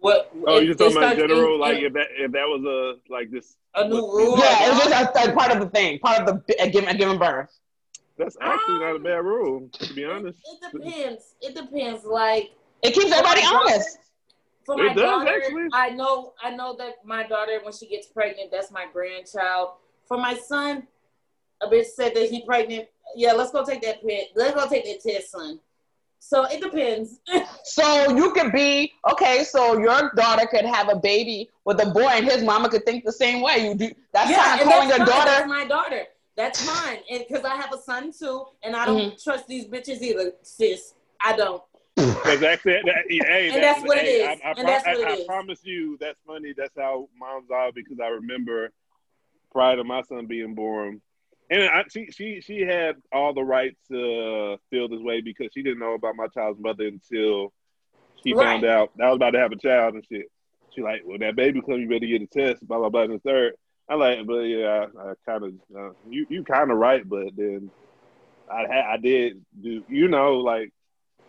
what? 0.00 0.30
Oh, 0.46 0.58
you're 0.60 0.74
talking 0.74 0.96
about 0.96 1.16
general, 1.16 1.54
in- 1.54 1.60
like 1.60 1.78
if 1.78 1.92
that 1.94 2.06
if 2.18 2.32
that 2.32 2.46
was 2.46 2.62
a 2.64 3.12
like 3.12 3.30
this. 3.30 3.56
a 3.74 3.88
new 3.88 3.96
rule. 3.96 4.38
Yeah, 4.38 4.68
it's 4.70 4.84
just 4.86 5.16
a, 5.16 5.30
a 5.30 5.34
part 5.34 5.50
of 5.52 5.60
the 5.60 5.68
thing, 5.70 5.98
part 5.98 6.20
of 6.20 6.26
the 6.46 6.62
a 6.62 6.70
giving, 6.70 6.88
a 6.88 6.94
giving 6.94 7.18
birth. 7.18 7.50
That's 8.18 8.36
um, 8.40 8.48
actually 8.48 8.78
not 8.78 8.96
a 8.96 8.98
bad 8.98 9.24
rule, 9.24 9.68
to 9.72 9.94
be 9.94 10.04
honest. 10.04 10.40
It, 10.44 10.58
it 10.64 10.82
depends. 10.82 11.34
It 11.40 11.54
depends. 11.54 12.04
Like 12.04 12.52
It 12.82 12.92
keeps 12.94 13.12
everybody 13.12 13.42
honest. 13.44 13.98
for 14.64 14.80
It 14.80 14.88
my 14.88 14.94
does, 14.94 15.04
daughter, 15.04 15.28
actually. 15.36 15.68
I 15.72 15.90
know 15.90 16.32
I 16.42 16.50
know 16.50 16.76
that 16.76 17.04
my 17.04 17.26
daughter 17.26 17.60
when 17.62 17.72
she 17.72 17.86
gets 17.86 18.06
pregnant, 18.06 18.50
that's 18.50 18.70
my 18.70 18.86
grandchild. 18.92 19.70
For 20.06 20.16
my 20.16 20.34
son, 20.34 20.86
a 21.62 21.66
bitch 21.68 21.86
said 21.86 22.14
that 22.14 22.30
he 22.30 22.44
pregnant. 22.44 22.88
Yeah, 23.14 23.32
let's 23.32 23.52
go 23.52 23.64
take 23.64 23.82
that 23.82 24.02
pit. 24.02 24.28
Let's 24.34 24.54
go 24.54 24.68
take 24.68 24.84
that 24.84 25.00
test, 25.00 25.30
son. 25.30 25.60
So 26.18 26.44
it 26.44 26.60
depends. 26.62 27.20
So 27.68 28.16
you 28.16 28.32
could 28.32 28.52
be 28.52 28.92
okay. 29.10 29.42
So 29.42 29.78
your 29.78 30.12
daughter 30.14 30.46
could 30.46 30.64
have 30.64 30.88
a 30.88 30.96
baby 30.96 31.50
with 31.64 31.80
a 31.80 31.90
boy, 31.90 32.06
and 32.06 32.24
his 32.24 32.42
mama 32.42 32.68
could 32.68 32.86
think 32.86 33.04
the 33.04 33.12
same 33.12 33.42
way. 33.42 33.68
You 33.68 33.74
do. 33.74 33.90
That's 34.12 34.30
yeah, 34.30 34.44
kind 34.44 34.60
of 34.60 34.68
calling 34.68 34.88
your 34.88 34.98
daughter. 34.98 35.10
That's 35.10 35.48
my 35.48 35.66
daughter. 35.66 36.06
That's 36.36 36.64
mine, 36.66 36.98
and 37.10 37.24
because 37.26 37.44
I 37.44 37.56
have 37.56 37.72
a 37.72 37.78
son 37.78 38.12
too, 38.12 38.44
and 38.62 38.76
I 38.76 38.84
don't 38.84 38.98
Mm-hmm. 38.98 39.16
trust 39.22 39.46
these 39.48 39.66
bitches 39.66 40.02
either, 40.02 40.32
sis. 40.42 40.92
I 41.24 41.34
don't. 41.34 41.62
Because 41.96 42.40
that's 42.40 42.66
it. 42.66 42.84
That, 42.84 43.04
hey, 43.08 43.50
And 43.54 43.62
that's 43.62 43.82
what 43.82 43.96
it 43.96 44.04
hey, 44.04 44.20
is. 44.20 44.40
I, 44.44 44.48
I, 44.50 44.54
And 44.58 44.68
that's 44.68 44.86
I, 44.86 44.92
what 44.92 45.00
it 45.00 45.08
I 45.08 45.14
is. 45.16 45.24
promise 45.24 45.60
you, 45.64 45.96
that's 45.98 46.20
funny. 46.26 46.52
That's 46.54 46.74
how 46.76 47.08
moms 47.18 47.50
are 47.50 47.72
because 47.72 47.98
I 48.02 48.08
remember 48.08 48.70
prior 49.50 49.76
to 49.76 49.84
my 49.84 50.02
son 50.02 50.26
being 50.26 50.54
born, 50.54 51.00
and 51.48 51.62
I, 51.62 51.84
she 51.90 52.10
she 52.10 52.42
she 52.42 52.60
had 52.60 52.96
all 53.12 53.32
the 53.32 53.42
right 53.44 53.74
to 53.90 54.58
feel 54.68 54.88
this 54.88 55.00
way 55.00 55.22
because 55.22 55.48
she 55.54 55.62
didn't 55.62 55.78
know 55.78 55.94
about 55.94 56.16
my 56.16 56.26
child's 56.26 56.60
mother 56.60 56.86
until 56.86 57.54
she 58.22 58.34
Right. 58.34 58.44
found 58.44 58.64
out 58.66 58.90
that 58.96 59.04
I 59.04 59.08
was 59.08 59.16
about 59.16 59.30
to 59.30 59.38
have 59.38 59.52
a 59.52 59.56
child 59.56 59.94
and 59.94 60.04
shit. 60.06 60.26
She 60.74 60.82
like, 60.82 61.00
well, 61.06 61.16
that 61.18 61.34
baby 61.36 61.62
come, 61.62 61.80
you 61.80 61.88
better 61.88 62.04
get 62.04 62.20
a 62.20 62.26
test, 62.26 62.66
blah 62.66 62.78
blah 62.78 62.90
blah. 62.90 63.02
And 63.04 63.14
the 63.14 63.18
third, 63.20 63.54
I 63.88 63.94
like, 63.94 64.26
but 64.26 64.40
yeah, 64.40 64.86
I, 64.98 65.10
I 65.10 65.12
kind 65.24 65.44
of, 65.44 65.52
uh, 65.76 65.90
you 66.08 66.26
you 66.28 66.42
kind 66.42 66.70
of 66.70 66.78
right, 66.78 67.08
but 67.08 67.36
then 67.36 67.70
I 68.50 68.60
had 68.62 68.84
I 68.86 68.96
did 68.96 69.44
do, 69.62 69.84
you 69.88 70.08
know, 70.08 70.38
like 70.38 70.72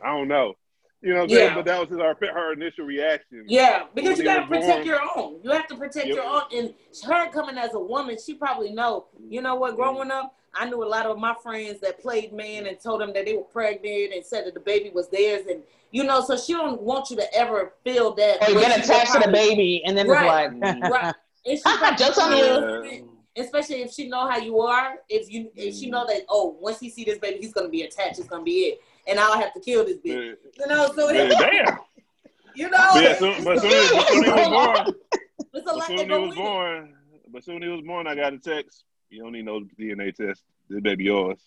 I 0.04 0.08
don't 0.08 0.28
know, 0.28 0.56
you 1.02 1.10
know 1.10 1.17
what 1.17 1.24
I'm 1.26 1.30
saying? 1.30 1.50
Yeah. 1.50 1.56
But 1.56 1.65
that 1.65 1.80
was 1.80 1.89
her 2.00 2.15
her 2.34 2.54
initial 2.54 2.86
reaction. 2.86 3.46
Yeah, 3.48 3.84
because 3.93 4.17
you 4.17 4.24
he 4.24 4.24
gotta 4.24 4.48
protect 4.48 4.67
born. 4.74 4.86
your 4.86 5.00
own. 5.15 5.39
You 5.43 5.52
have 5.52 5.67
to 5.67 5.76
protect 5.76 6.08
Yep. 6.08 6.15
your 6.15 6.26
own. 6.26 6.41
And 6.56 6.74
her 7.06 7.30
coming 7.32 7.58
as 7.58 7.76
a 7.76 7.80
woman, 7.80 8.17
she 8.24 8.34
probably 8.34 8.72
know. 8.72 9.06
You 9.30 9.41
know 9.41 9.56
what? 9.56 9.76
Growing 9.76 10.10
up, 10.10 10.36
I 10.56 10.67
knew 10.67 10.84
a 10.84 10.86
lot 10.86 11.06
of 11.06 11.20
my 11.20 11.36
friends 11.43 11.80
that 11.82 12.02
played 12.02 12.34
man 12.34 12.65
and 12.65 12.80
told 12.80 13.02
them 13.02 13.13
that 13.13 13.26
they 13.26 13.36
were 13.36 13.43
pregnant 13.43 14.13
and 14.15 14.26
said 14.26 14.48
that 14.48 14.56
the 14.56 14.60
baby 14.60 14.89
was 14.89 15.10
theirs, 15.10 15.46
and 15.48 15.62
you 15.91 16.04
know, 16.04 16.22
so 16.22 16.36
she 16.36 16.54
don't 16.54 16.82
want 16.82 17.12
you 17.12 17.17
to 17.17 17.34
ever 17.36 17.74
feel 17.84 18.13
that. 18.15 18.41
Or 18.41 18.50
you 18.50 18.56
way. 18.56 18.62
get 18.63 18.84
attached 18.84 19.13
to 19.13 19.20
the 19.20 19.32
baby, 19.32 19.84
and 19.86 19.96
then 19.96 20.08
Right. 20.08 20.52
it's 20.52 20.82
like, 20.82 20.91
Right. 20.91 21.15
And 21.47 21.57
she 21.57 21.63
probably 21.63 21.97
Jokes 21.97 22.17
on 22.17 22.38
you. 22.38 23.10
Especially 23.36 23.83
if 23.83 23.91
she 23.93 24.10
know 24.10 24.27
how 24.27 24.38
you 24.38 24.60
are, 24.62 24.95
if 25.10 25.31
you 25.31 25.51
if 25.55 25.75
she 25.75 25.91
know 25.91 26.07
that 26.07 26.23
oh 26.27 26.57
once 26.60 26.79
he 26.79 26.89
see 26.89 27.03
this 27.03 27.19
baby 27.19 27.38
he's 27.39 27.53
gonna 27.53 27.69
be 27.69 27.83
attached, 27.83 28.17
it's 28.17 28.27
gonna 28.27 28.43
be 28.43 28.51
it, 28.51 28.81
and 29.05 29.19
I'll 29.19 29.39
have 29.39 29.53
to 29.53 29.60
kill 29.60 29.86
this 29.86 29.97
bitch. 29.97 30.38
You 30.57 30.67
know, 30.67 30.91
so 30.95 31.12
Yeah, 31.12 31.29
damn. 31.29 31.77
you 32.55 32.67
know, 32.67 32.89
But, 32.93 33.03
yeah, 33.03 33.15
soon, 33.15 33.43
but 33.43 33.60
soon, 33.62 33.95
but 33.95 34.07
soon 34.07 34.23
he 34.23 34.29
was 34.31 34.47
born, 34.49 34.95
it's 35.53 35.65
but 35.65 35.75
lot 35.75 35.88
soon 35.88 35.97
that 35.97 36.10
he 36.10 36.13
was 36.13 36.29
with 36.29 36.36
born, 36.36 36.93
but 37.31 37.43
soon 37.43 37.62
he 37.62 37.67
was 37.67 37.81
born, 37.81 38.07
I 38.07 38.15
got 38.15 38.33
a 38.33 38.39
text. 38.39 38.86
You 39.12 39.21
don't 39.21 39.33
need 39.33 39.45
no 39.45 39.62
DNA 39.79 40.15
test. 40.15 40.43
This 40.67 40.81
baby 40.81 41.03
yours. 41.03 41.39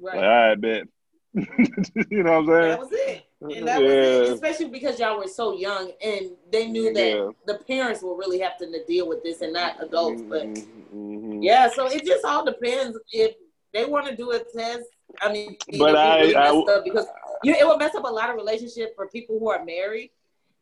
Right. 0.00 0.16
Like, 0.16 0.24
I 0.24 0.54
bet. 0.56 0.88
you 2.10 2.24
know 2.24 2.40
what 2.40 2.40
I'm 2.40 2.46
saying? 2.46 2.68
That 2.68 2.78
was 2.80 2.88
it. 2.90 3.27
And 3.40 3.68
that 3.68 3.80
was 3.80 3.92
it. 3.92 4.32
Especially 4.34 4.66
because 4.66 4.98
y'all 4.98 5.16
were 5.18 5.28
so 5.28 5.56
young 5.56 5.92
and 6.02 6.30
they 6.50 6.66
knew 6.66 6.92
that 6.92 7.08
Yeah. 7.08 7.28
the 7.46 7.58
parents 7.64 8.02
will 8.02 8.16
really 8.16 8.40
have 8.40 8.56
to 8.58 8.84
deal 8.86 9.06
with 9.06 9.22
this 9.22 9.40
and 9.42 9.52
not 9.52 9.82
adults. 9.82 10.22
But 10.22 10.46
Mhm, 10.46 10.66
mhm. 10.94 11.38
yeah, 11.42 11.68
so 11.70 11.86
it 11.86 12.04
just 12.04 12.24
all 12.24 12.44
depends 12.44 12.98
if 13.12 13.36
they 13.72 13.84
want 13.84 14.06
to 14.06 14.16
do 14.16 14.32
a 14.32 14.40
test. 14.40 14.88
I 15.20 15.32
mean, 15.32 15.56
But 15.78 15.94
I- 15.96 16.20
really 16.20 16.36
I- 16.36 16.52
messed 16.52 16.84
because 16.84 17.06
you, 17.44 17.54
it 17.54 17.64
will 17.66 17.76
mess 17.78 17.94
up 17.94 18.04
a 18.04 18.08
lot 18.12 18.28
of 18.30 18.36
relationships 18.36 18.92
for 18.96 19.06
people 19.08 19.38
who 19.38 19.48
are 19.50 19.64
married. 19.64 20.10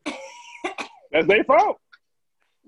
That's 1.13 1.27
their 1.27 1.45
fault. 1.45 1.79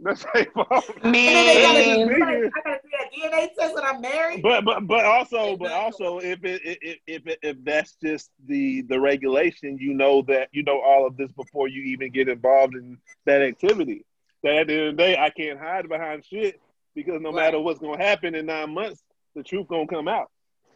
That's 0.02 0.24
their 0.32 0.44
fault. 0.46 0.84
And 1.02 1.14
then 1.14 2.06
mean, 2.06 2.08
Nigga. 2.08 2.22
I 2.24 2.28
gotta, 2.28 2.50
I 2.54 2.60
gotta 2.64 2.80
do 2.82 2.88
that 2.98 3.12
DNA 3.12 3.54
test 3.58 3.74
when 3.74 3.84
I'm 3.84 4.00
married. 4.00 4.42
But 4.42 4.64
but 4.64 4.86
but 4.86 5.04
also 5.04 5.56
but 5.56 5.72
also 5.72 6.18
if 6.18 6.44
it 6.44 6.60
if 6.64 6.98
if 7.06 7.22
if, 7.26 7.38
if 7.42 7.64
that's 7.64 7.96
just 8.02 8.30
the 8.46 8.82
the 8.82 9.00
regulation, 9.00 9.78
you 9.78 9.94
know 9.94 10.22
that 10.22 10.48
you 10.52 10.62
know 10.62 10.80
all 10.80 11.06
of 11.06 11.16
this 11.16 11.32
before 11.32 11.68
you 11.68 11.82
even 11.82 12.10
get 12.12 12.28
involved 12.28 12.74
in 12.74 12.98
that 13.26 13.42
activity. 13.42 14.04
That 14.44 14.54
at 14.56 14.66
the 14.68 14.72
end 14.74 14.82
of 14.88 14.96
the 14.96 15.02
day, 15.02 15.16
I 15.18 15.30
can't 15.30 15.58
hide 15.58 15.88
behind 15.88 16.24
shit 16.24 16.60
because 16.94 17.20
no 17.20 17.30
Right. 17.32 17.46
matter 17.46 17.60
what's 17.60 17.80
gonna 17.80 18.02
happen 18.02 18.34
in 18.34 18.46
nine 18.46 18.72
months, 18.72 19.02
the 19.34 19.42
truth 19.42 19.66
gonna 19.68 19.86
come 19.88 20.06
out. 20.08 20.30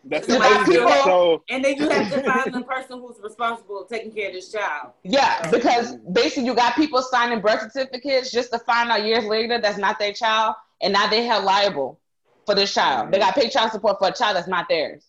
That's 0.04 0.28
Yeah, 0.28 0.64
thing. 0.64 0.74
people- 0.74 0.90
So 1.04 1.44
And 1.48 1.64
then 1.64 1.76
you 1.76 1.88
have 1.88 2.10
to 2.10 2.20
find 2.22 2.52
the 2.54 2.62
person 2.62 3.00
who's 3.00 3.18
responsible 3.22 3.86
taking 3.90 4.12
care 4.12 4.28
of 4.28 4.34
this 4.34 4.50
child. 4.50 4.92
yeah, 5.04 5.50
because 5.50 5.96
basically 6.12 6.44
you 6.44 6.54
got 6.54 6.74
people 6.74 7.02
signing 7.02 7.40
birth 7.40 7.70
certificates 7.72 8.30
just 8.30 8.52
to 8.52 8.58
find 8.60 8.90
out 8.90 9.04
years 9.04 9.24
later 9.24 9.60
that's 9.60 9.78
not 9.78 9.98
their 9.98 10.12
child, 10.12 10.56
and 10.80 10.92
now 10.92 11.06
they 11.08 11.24
held 11.24 11.44
liable 11.44 12.00
for 12.46 12.54
this 12.54 12.72
child. 12.74 13.12
They 13.12 13.18
got 13.18 13.34
paid 13.34 13.50
child 13.52 13.70
support 13.70 13.98
for 14.00 14.08
a 14.08 14.12
child 14.12 14.36
that's 14.36 14.48
not 14.48 14.68
theirs. 14.68 15.04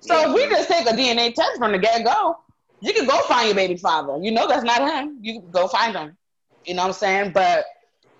So 0.00 0.28
if 0.28 0.34
we 0.34 0.48
just 0.48 0.68
take 0.68 0.86
a 0.88 0.92
DNA 0.96 1.34
test 1.34 1.58
from 1.58 1.72
the 1.72 1.78
get 1.78 2.02
go, 2.04 2.38
you 2.80 2.94
can 2.94 3.06
go 3.06 3.18
find 3.22 3.46
your 3.48 3.54
baby 3.54 3.76
father. 3.76 4.16
You 4.22 4.30
know 4.30 4.48
that's 4.48 4.64
not 4.64 4.80
him. 4.90 5.18
You 5.20 5.40
can 5.40 5.50
go 5.50 5.68
find 5.68 5.94
him. 5.94 6.16
You 6.64 6.74
know 6.74 6.82
what 6.82 6.88
I'm 6.88 6.92
saying? 6.94 7.32
But 7.32 7.66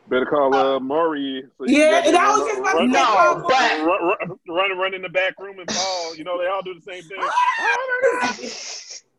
better 0.09 0.27
call 0.27 0.55
uh 0.55 0.81
Maury. 0.81 1.45
So 1.59 1.65
Yeah, 1.67 2.03
and 2.05 2.17
I 2.17 2.31
was 2.37 2.47
just 2.49 2.61
about 2.61 2.73
to 2.73 2.79
run, 2.79 2.93
say, 2.93 2.99
No, 3.01 3.05
call 3.05 3.43
but- 3.49 3.51
run, 3.51 3.87
run, 3.87 4.39
run, 4.49 4.79
run 4.79 4.95
in 4.95 5.03
the 5.03 5.09
back 5.09 5.39
room 5.39 5.59
and 5.59 5.71
fall. 5.71 6.15
You 6.17 6.25
know 6.25 6.39
they 6.39 6.47
all 6.49 6.63
do 6.63 6.75
the 6.75 6.81
same 6.81 7.03
thing. 7.03 7.19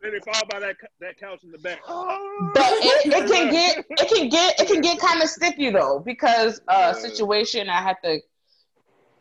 Then 0.02 0.12
they 0.14 0.20
fall 0.20 0.42
by 0.50 0.60
that 0.60 0.78
that 1.00 1.20
couch 1.20 1.44
in 1.44 1.52
the 1.52 1.60
back. 1.60 1.80
but 1.88 2.64
it, 2.64 3.06
it 3.14 3.28
can 3.32 3.52
get 3.52 3.86
it 3.90 4.10
can 4.10 4.30
get 4.30 4.60
it 4.60 4.68
can 4.68 4.82
get 4.82 5.00
kind 5.00 5.22
of 5.22 5.30
sticky 5.30 5.70
though 5.70 6.00
because 6.00 6.60
uh 6.68 6.94
Yeah. 6.96 7.00
situation 7.08 7.70
I 7.70 7.82
had 7.82 7.98
to 8.04 8.20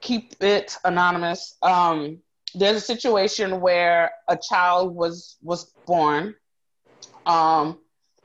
keep 0.00 0.34
it 0.40 0.76
anonymous. 0.84 1.56
Um, 1.60 2.18
there's 2.54 2.76
a 2.76 2.80
situation 2.80 3.60
where 3.60 4.10
a 4.28 4.36
child 4.38 4.94
was 4.94 5.36
was 5.42 5.72
born. 5.86 6.34
Um, 7.26 7.78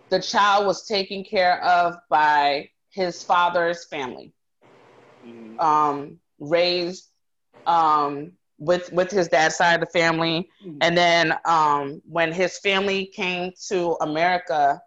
the 0.10 0.22
child 0.22 0.66
was 0.66 0.88
taken 0.88 1.26
care 1.26 1.62
of 1.62 1.96
by 2.10 2.70
his 2.96 3.24
father's 3.24 3.86
family. 3.86 4.34
Mhm. 5.26 5.60
Um, 5.62 6.20
raised 6.40 7.12
um, 7.66 8.34
with 8.60 8.92
with 8.94 9.12
his 9.12 9.30
dad's 9.30 9.56
side 9.56 9.76
of 9.76 9.82
the 9.82 10.00
family, 10.00 10.50
and 10.82 10.98
then 10.98 11.34
um, 11.46 12.02
when 12.08 12.32
his 12.34 12.60
family 12.60 13.08
came 13.08 13.52
to 13.70 13.98
America, 14.02 14.82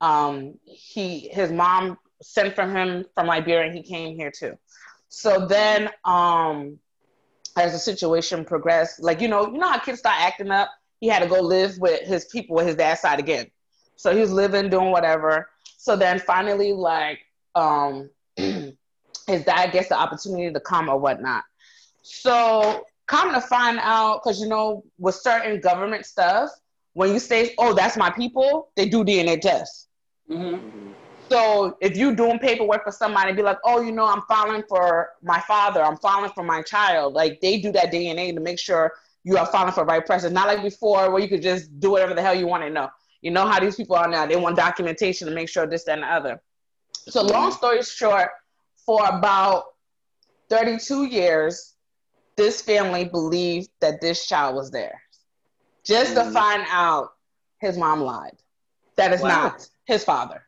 um, 0.00 0.58
he 0.64 1.28
his 1.28 1.52
mom 1.52 1.98
sent 2.22 2.54
for 2.54 2.66
him 2.66 3.04
from 3.14 3.26
Liberia, 3.28 3.66
and 3.66 3.74
he 3.74 3.82
came 3.82 4.16
here 4.16 4.32
too. 4.32 4.58
So 5.08 5.46
then 5.46 5.90
um, 6.04 6.78
as 7.56 7.72
the 7.72 7.78
situation 7.78 8.44
progressed, 8.44 9.02
like 9.02 9.20
you 9.20 9.28
know, 9.28 9.46
you 9.46 9.58
know 9.58 9.68
how 9.68 9.78
kids 9.78 10.00
start 10.00 10.20
acting 10.20 10.50
up. 10.50 10.70
He 11.00 11.08
had 11.08 11.22
to 11.22 11.28
go 11.28 11.40
live 11.40 11.78
with 11.78 12.02
his 12.06 12.26
people 12.26 12.56
with 12.56 12.66
his 12.66 12.76
dad's 12.76 13.00
side 13.00 13.18
again. 13.20 13.50
So 13.96 14.14
he 14.14 14.20
was 14.20 14.32
living, 14.32 14.70
doing 14.70 14.90
whatever. 14.90 15.48
So 15.76 15.96
then 15.96 16.18
finally, 16.18 16.72
like, 16.72 17.20
um, 17.54 18.10
his 18.36 19.44
dad 19.44 19.72
gets 19.72 19.88
the 19.88 19.98
opportunity 19.98 20.52
to 20.52 20.60
come 20.60 20.88
or 20.88 20.98
whatnot. 20.98 21.44
So 22.02 22.84
come 23.06 23.32
to 23.32 23.40
find 23.40 23.78
out, 23.80 24.22
because 24.22 24.40
you 24.40 24.48
know, 24.48 24.84
with 24.98 25.14
certain 25.14 25.60
government 25.60 26.06
stuff, 26.06 26.50
when 26.94 27.12
you 27.12 27.18
say, 27.18 27.54
"Oh, 27.58 27.74
that's 27.74 27.96
my 27.96 28.10
people," 28.10 28.70
they 28.76 28.88
do 28.88 29.04
DNA 29.04 29.40
tests. 29.40 29.88
Mm-hmm. 30.30 30.92
So 31.30 31.76
if 31.80 31.96
you're 31.96 32.14
doing 32.14 32.38
paperwork 32.40 32.82
for 32.84 32.92
somebody, 32.92 33.32
be 33.32 33.42
like, 33.42 33.58
"Oh, 33.64 33.80
you 33.80 33.92
know, 33.92 34.06
I'm 34.06 34.22
filing 34.22 34.64
for 34.68 35.10
my 35.22 35.40
father. 35.40 35.82
I'm 35.82 35.96
filing 35.98 36.32
for 36.34 36.42
my 36.42 36.62
child." 36.62 37.14
Like 37.14 37.40
they 37.40 37.60
do 37.60 37.72
that 37.72 37.92
DNA 37.92 38.34
to 38.34 38.40
make 38.40 38.58
sure 38.58 38.92
you 39.22 39.36
are 39.36 39.46
filing 39.46 39.72
for 39.72 39.80
the 39.80 39.86
right 39.86 40.04
person. 40.04 40.32
Not 40.32 40.48
like 40.48 40.62
before, 40.62 41.10
where 41.10 41.20
you 41.20 41.28
could 41.28 41.42
just 41.42 41.78
do 41.78 41.90
whatever 41.90 42.14
the 42.14 42.22
hell 42.22 42.34
you 42.34 42.46
want 42.46 42.64
to 42.64 42.70
know. 42.70 42.88
You 43.22 43.30
know 43.30 43.46
how 43.46 43.60
these 43.60 43.76
people 43.76 43.96
are 43.96 44.08
now. 44.08 44.26
They 44.26 44.36
want 44.36 44.56
documentation 44.56 45.28
to 45.28 45.34
make 45.34 45.48
sure 45.48 45.66
this, 45.66 45.84
that, 45.84 45.94
and 45.94 46.02
the 46.02 46.06
other. 46.06 46.42
So 47.08 47.22
long 47.22 47.50
story 47.52 47.82
short, 47.82 48.30
for 48.86 49.04
about 49.08 49.64
32 50.48 51.04
years, 51.06 51.74
this 52.36 52.60
family 52.62 53.04
believed 53.04 53.70
that 53.80 54.00
this 54.00 54.26
child 54.26 54.56
was 54.56 54.70
theirs. 54.70 54.94
Just 55.84 56.14
to 56.14 56.22
Mhm. 56.22 56.32
find 56.32 56.66
out 56.70 57.14
his 57.60 57.76
mom 57.76 58.00
lied. 58.02 58.36
That 58.96 59.12
is 59.12 59.20
Wow. 59.20 59.28
not 59.28 59.68
his 59.86 60.04
father. 60.04 60.46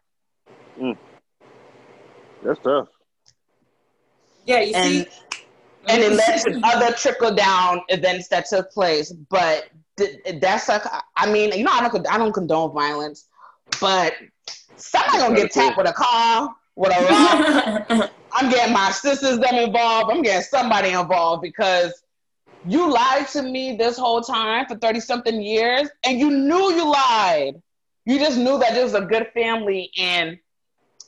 That's 2.43 2.61
tough. 2.61 2.89
Yeah, 4.45 4.61
you 4.61 4.75
And- 4.75 5.07
see. 5.07 5.09
and 5.89 6.03
it 6.03 6.13
led 6.13 6.41
to 6.43 6.61
other 6.65 6.93
trickle 6.93 7.35
down 7.35 7.83
events 7.89 8.29
that 8.29 8.47
took 8.47 8.71
place. 8.73 9.13
But 9.13 9.69
th- 9.97 10.41
that's 10.41 10.69
like, 10.69 10.83
I 11.17 11.31
mean, 11.31 11.53
you 11.53 11.65
know, 11.65 11.71
I 11.73 11.89
don't, 11.89 12.07
I 12.09 12.19
don't 12.19 12.33
condone 12.33 12.73
violence, 12.73 13.29
but 13.81 14.15
somebody 14.77 15.19
gonna 15.19 15.37
get 15.37 15.53
tapped 15.53 15.77
with 15.77 15.89
a 15.89 15.93
car, 15.93 16.55
with 16.77 16.93
a 16.93 17.87
rock. 17.99 18.11
I'm 18.33 18.51
getting 18.51 18.73
my 18.73 18.91
sisters 18.91 19.39
them 19.39 19.55
involved. 19.55 20.11
I'm 20.11 20.23
getting 20.23 20.43
somebody 20.43 20.91
involved 20.91 21.43
because 21.43 22.03
you 22.65 22.91
lied 22.91 23.29
to 23.29 23.43
me 23.43 23.77
this 23.77 23.97
whole 23.97 24.21
time 24.21 24.67
for 24.67 24.77
30 24.77 25.01
something 25.01 25.43
years 25.43 25.89
and 26.05 26.19
you 26.19 26.31
knew 26.31 26.73
you 26.73 26.91
lied. 26.91 27.61
You 28.05 28.19
just 28.19 28.39
knew 28.39 28.59
that 28.59 28.77
it 28.77 28.83
was 28.83 28.95
a 28.95 29.03
good 29.03 29.29
family 29.35 29.91
and 29.99 30.39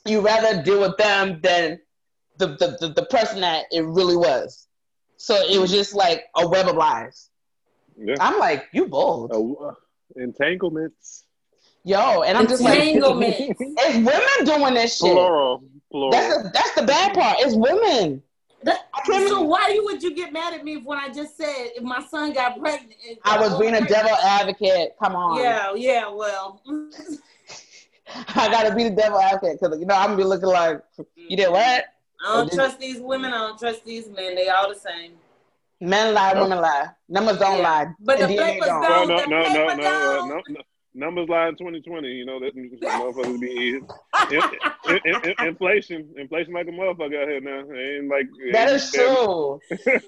you 0.05 0.21
rather 0.21 0.61
deal 0.61 0.81
with 0.81 0.97
them 0.97 1.39
than 1.41 1.79
the, 2.37 2.47
the, 2.47 2.77
the, 2.79 2.93
the 2.93 3.05
person 3.05 3.41
that 3.41 3.65
it 3.71 3.83
really 3.85 4.15
was. 4.15 4.67
So 5.17 5.35
it 5.35 5.59
was 5.59 5.71
just 5.71 5.93
like 5.93 6.25
a 6.35 6.47
web 6.47 6.67
of 6.67 6.75
lies. 6.75 7.29
Yeah. 7.97 8.15
I'm 8.19 8.37
like, 8.37 8.65
you 8.73 8.87
bold. 8.87 9.31
Uh, 9.31 9.73
entanglements. 10.15 11.24
Yo, 11.87 12.23
and 12.23 12.35
I'm 12.35 12.47
just 12.47 12.63
like, 12.63 12.79
it's 12.83 13.95
women 13.95 14.43
doing 14.43 14.73
this 14.73 14.97
shit. 14.97 15.11
Plural. 15.11 15.63
Plural. 15.91 16.09
That's, 16.11 16.43
the 16.43 16.49
that's 16.51 16.71
the 16.73 16.81
bad 16.81 17.13
part. 17.13 17.37
It's 17.39 17.53
women. 17.53 18.23
That- 18.63 18.85
so 19.27 19.41
why 19.43 19.79
would 19.83 20.01
you 20.01 20.15
get 20.15 20.33
mad 20.33 20.55
at 20.55 20.65
me 20.65 20.77
if 20.77 20.83
when 20.83 20.97
I 20.97 21.09
just 21.09 21.37
said 21.37 21.67
if 21.75 21.83
my 21.83 22.03
son 22.09 22.33
got 22.33 22.59
pregnant? 22.59 22.95
I 23.23 23.39
was 23.39 23.59
being 23.59 23.75
a 23.75 23.85
devil 23.85 24.15
advocate. 24.23 24.95
Come 25.01 25.15
on. 25.15 25.39
Yeah, 25.39 25.73
yeah. 25.75 26.09
Well, 26.09 26.59
I 28.29 28.49
gotta 28.49 28.73
be 28.73 28.85
the 28.85 28.89
devil 28.95 29.19
advocate 29.19 29.59
because 29.61 29.79
you 29.79 29.85
know 29.85 29.93
I'm 29.93 30.05
gonna 30.07 30.17
be 30.17 30.23
looking 30.23 30.49
like 30.49 30.81
you 31.15 31.37
did 31.37 31.51
what? 31.51 31.85
I 32.25 32.33
don't 32.33 32.51
trust 32.51 32.79
these 32.79 32.99
women. 32.99 33.31
I 33.31 33.37
don't 33.37 33.59
trust 33.59 33.85
these 33.85 34.07
men. 34.09 34.33
They 34.33 34.49
all 34.49 34.69
the 34.69 34.79
same. 34.79 35.11
Men 35.79 36.15
lie, 36.15 36.33
women 36.33 36.59
lie. 36.59 36.87
Numbers 37.07 37.37
don't 37.37 37.57
Yeah. 37.57 37.63
lie. 37.63 37.87
But 37.99 38.17
the 38.17 38.23
And 38.25 38.33
DNA 38.33 38.53
papers 38.53 38.67
don't. 38.69 38.81
don't. 38.81 39.07
no, 39.07 39.15
no, 39.17 39.21
the 39.21 39.29
no, 39.29 39.37
no, 39.37 39.43
paper 39.67 39.75
no, 39.75 39.83
don't. 39.83 40.27
no, 40.29 40.41
no. 40.49 40.61
Numbers 40.97 41.27
lie 41.27 41.49
in 41.49 41.55
2020. 41.57 42.07
You 42.07 42.25
know 42.25 42.39
that 42.39 42.55
motherfuckers 42.55 43.39
be 43.41 43.75
in, 43.75 43.85
in, 44.31 44.99
in, 45.05 45.29
in, 45.39 45.47
inflation, 45.47 46.07
inflation 46.17 46.53
like 46.53 46.67
a 46.67 46.71
motherfucker 46.71 47.21
out 47.21 47.27
here 47.27 47.41
now. 47.41 47.59
Ain't 47.75 48.07
like 48.09 48.27
That 48.53 48.69
ain't- 48.69 48.81
is 48.81 48.91
true. 48.91 49.59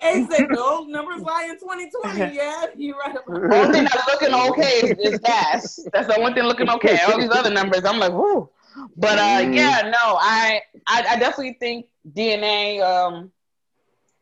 Hey, 0.00 0.26
said 0.30 0.48
no 0.50 0.84
numbers 0.84 1.22
lie 1.22 1.44
in 1.50 1.58
2020. 1.58 2.34
Yeah, 2.36 2.66
you 2.76 2.94
right. 2.98 3.16
About 3.16 3.52
Only 3.54 3.72
thing 3.72 3.84
that's 3.84 4.06
looking 4.06 4.34
okay 4.50 4.80
is, 5.02 5.12
is 5.14 5.18
gas. 5.20 5.80
That's 5.92 6.14
the 6.14 6.20
one 6.20 6.34
thing 6.34 6.44
looking 6.44 6.68
okay. 6.70 6.98
All 7.08 7.18
these 7.18 7.30
other 7.30 7.50
numbers, 7.50 7.84
I'm 7.84 7.98
like, 7.98 8.12
whoo. 8.12 8.48
But 8.96 9.18
uh, 9.18 9.22
Mm. 9.42 9.54
yeah, 9.56 9.82
no, 9.90 10.16
I, 10.18 10.60
I 10.86 11.04
I 11.10 11.16
definitely 11.18 11.56
think 11.60 11.86
DNA 12.10 12.80
um 12.82 13.30